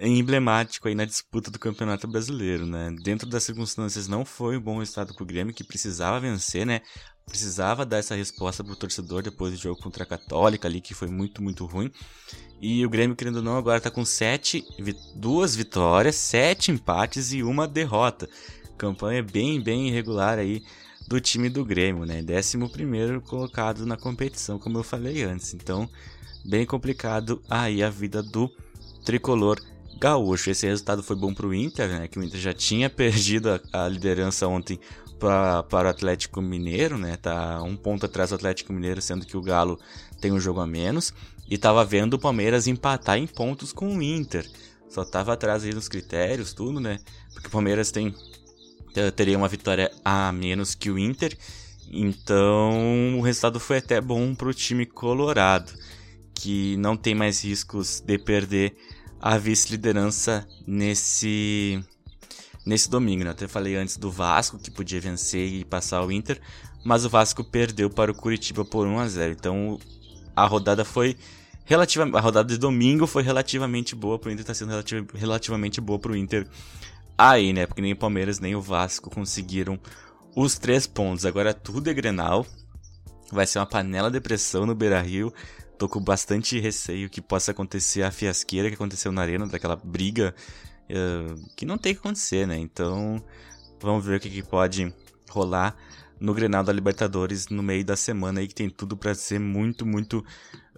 [0.00, 2.94] emblemático aí na disputa do Campeonato Brasileiro, né?
[3.02, 6.82] Dentro das circunstâncias não foi um bom resultado pro Grêmio, que precisava vencer, né?
[7.26, 11.08] Precisava dar essa resposta pro torcedor depois do jogo contra a Católica ali, que foi
[11.08, 11.90] muito, muito ruim.
[12.60, 14.64] E o Grêmio, querendo ou não, agora tá com sete,
[15.14, 18.28] duas vitórias, sete empates e uma derrota.
[18.78, 20.62] Campanha bem, bem irregular aí
[21.08, 22.22] do time do Grêmio, né?
[22.22, 25.52] Décimo primeiro colocado na competição, como eu falei antes.
[25.54, 25.88] Então,
[26.44, 28.50] bem complicado aí a vida do
[29.04, 29.58] tricolor
[29.98, 30.50] gaúcho.
[30.50, 32.08] Esse resultado foi bom para o Inter, né?
[32.08, 34.78] Que o Inter já tinha perdido a, a liderança ontem
[35.18, 37.16] para o Atlético Mineiro, né?
[37.16, 39.78] Tá um ponto atrás do Atlético Mineiro, sendo que o Galo
[40.20, 41.12] tem um jogo a menos.
[41.50, 44.48] E tava vendo o Palmeiras empatar em pontos com o Inter.
[44.88, 46.98] Só tava atrás aí nos critérios, tudo, né?
[47.32, 48.14] Porque o Palmeiras tem
[49.14, 51.36] teria uma vitória a menos que o Inter.
[51.90, 55.72] Então o resultado foi até bom para o time colorado
[56.38, 58.76] que não tem mais riscos de perder
[59.20, 61.84] a vice-liderança nesse
[62.64, 63.24] nesse domingo.
[63.24, 63.30] Né?
[63.30, 66.40] Até falei antes do Vasco que podia vencer e passar o Inter,
[66.84, 69.32] mas o Vasco perdeu para o Curitiba por 1 a 0.
[69.32, 69.80] Então
[70.36, 71.16] a rodada foi
[71.64, 75.80] relativa, a rodada de domingo foi relativamente boa para o Inter, está sendo relativ, relativamente
[75.80, 76.46] boa para o Inter
[77.16, 77.66] aí, né?
[77.66, 79.76] Porque nem o Palmeiras nem o Vasco conseguiram
[80.36, 81.26] os três pontos.
[81.26, 82.46] Agora tudo é Grenal.
[83.32, 85.34] Vai ser uma panela de pressão no Beira-Rio
[85.78, 90.34] tô com bastante receio que possa acontecer a fiasqueira que aconteceu na arena, daquela briga
[90.90, 92.58] uh, que não tem que acontecer, né?
[92.58, 93.22] Então,
[93.80, 94.92] vamos ver o que, que pode
[95.30, 95.76] rolar
[96.20, 99.86] no Grenal da Libertadores no meio da semana aí que tem tudo para ser muito,
[99.86, 100.24] muito,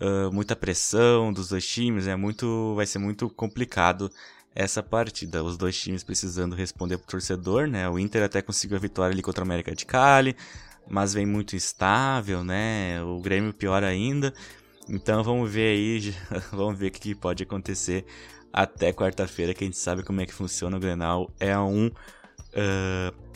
[0.00, 2.16] uh, muita pressão dos dois times, é né?
[2.16, 4.10] muito, vai ser muito complicado
[4.54, 5.42] essa partida.
[5.42, 7.88] Os dois times precisando responder pro torcedor, né?
[7.88, 10.36] O Inter até conseguiu a vitória ali contra o América de Cali,
[10.88, 13.02] mas vem muito instável, né?
[13.02, 14.34] O Grêmio pior ainda.
[14.90, 16.14] Então vamos ver aí,
[16.50, 18.04] vamos ver o que pode acontecer
[18.52, 21.30] até quarta-feira, que a gente sabe como é que funciona o Grenal.
[21.38, 23.30] É um uh,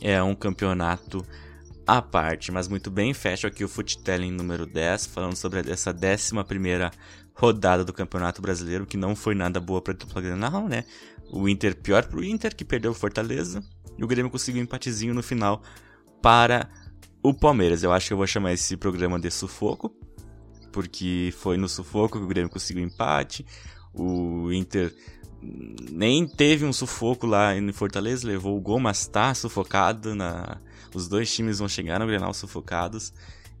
[0.00, 1.24] é um campeonato
[1.86, 6.44] à parte, mas muito bem, fecho aqui o Footelling número 10, falando sobre essa 11
[6.44, 6.90] primeira
[7.34, 10.84] rodada do Campeonato Brasileiro, que não foi nada boa para a dupla Grenal, né?
[11.30, 13.62] O Inter pior para o Inter, que perdeu o Fortaleza,
[13.96, 15.62] e o Grêmio conseguiu um empatezinho no final
[16.20, 16.68] para
[17.22, 17.82] o Palmeiras.
[17.82, 19.94] Eu acho que eu vou chamar esse programa de sufoco,
[20.72, 23.44] porque foi no sufoco que o Grêmio conseguiu empate.
[23.92, 24.94] O Inter
[25.90, 30.14] nem teve um sufoco lá em Fortaleza, levou o gol, mas tá sufocado.
[30.14, 30.58] Na...
[30.94, 33.12] Os dois times vão chegar no Grenal sufocados.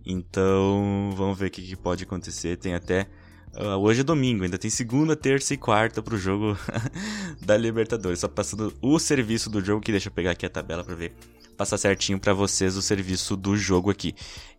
[0.04, 2.56] Então, vamos ver o que, que pode acontecer.
[2.56, 3.06] Tem até.
[3.54, 6.56] Uh, hoje é domingo, ainda tem segunda, terça e quarta pro jogo
[7.44, 8.20] da Libertadores.
[8.20, 11.14] Só passando o serviço do jogo, que deixa eu pegar aqui a tabela pra ver.
[11.56, 14.14] Passar certinho para vocês o serviço do jogo aqui.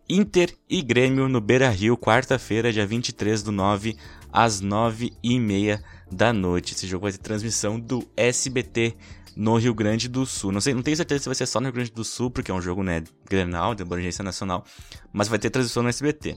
[0.08, 3.96] Inter e Grêmio no Beira Rio, quarta-feira, dia 23 do 9,
[4.32, 6.74] às 9 e meia da noite.
[6.74, 8.94] Esse jogo vai ter transmissão do SBT
[9.36, 10.52] no Rio Grande do Sul.
[10.52, 12.50] Não sei, não tenho certeza se vai ser só no Rio Grande do Sul, porque
[12.50, 14.64] é um jogo, né, Grenal, de abrangência nacional,
[15.12, 16.36] mas vai ter transmissão no SBT.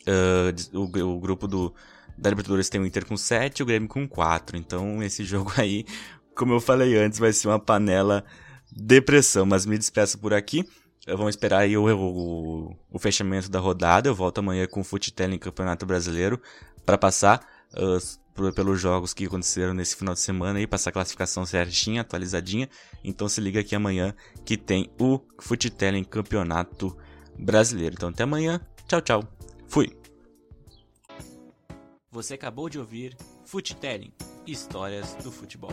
[0.00, 1.74] Uh, o, o, grupo do,
[2.16, 4.56] da Libertadores tem o Inter com 7 e o Grêmio com 4.
[4.56, 5.84] Então, esse jogo aí,
[6.34, 8.24] como eu falei antes, vai ser uma panela
[8.72, 9.44] depressão.
[9.46, 10.64] Mas me despeço por aqui.
[11.06, 14.08] Vamos esperar aí o, o, o, fechamento da rodada.
[14.08, 16.40] Eu volto amanhã com o Futel em Campeonato Brasileiro
[16.84, 17.40] para passar
[17.74, 22.68] uh, pelos jogos que aconteceram nesse final de semana e passar a classificação certinha, atualizadinha.
[23.02, 26.96] Então se liga aqui amanhã que tem o Futel em Campeonato
[27.38, 27.94] Brasileiro.
[27.96, 28.60] Então até amanhã.
[28.86, 29.24] Tchau, tchau.
[29.66, 29.96] Fui.
[32.12, 34.12] Você acabou de ouvir Futelling
[34.46, 35.72] Histórias do Futebol.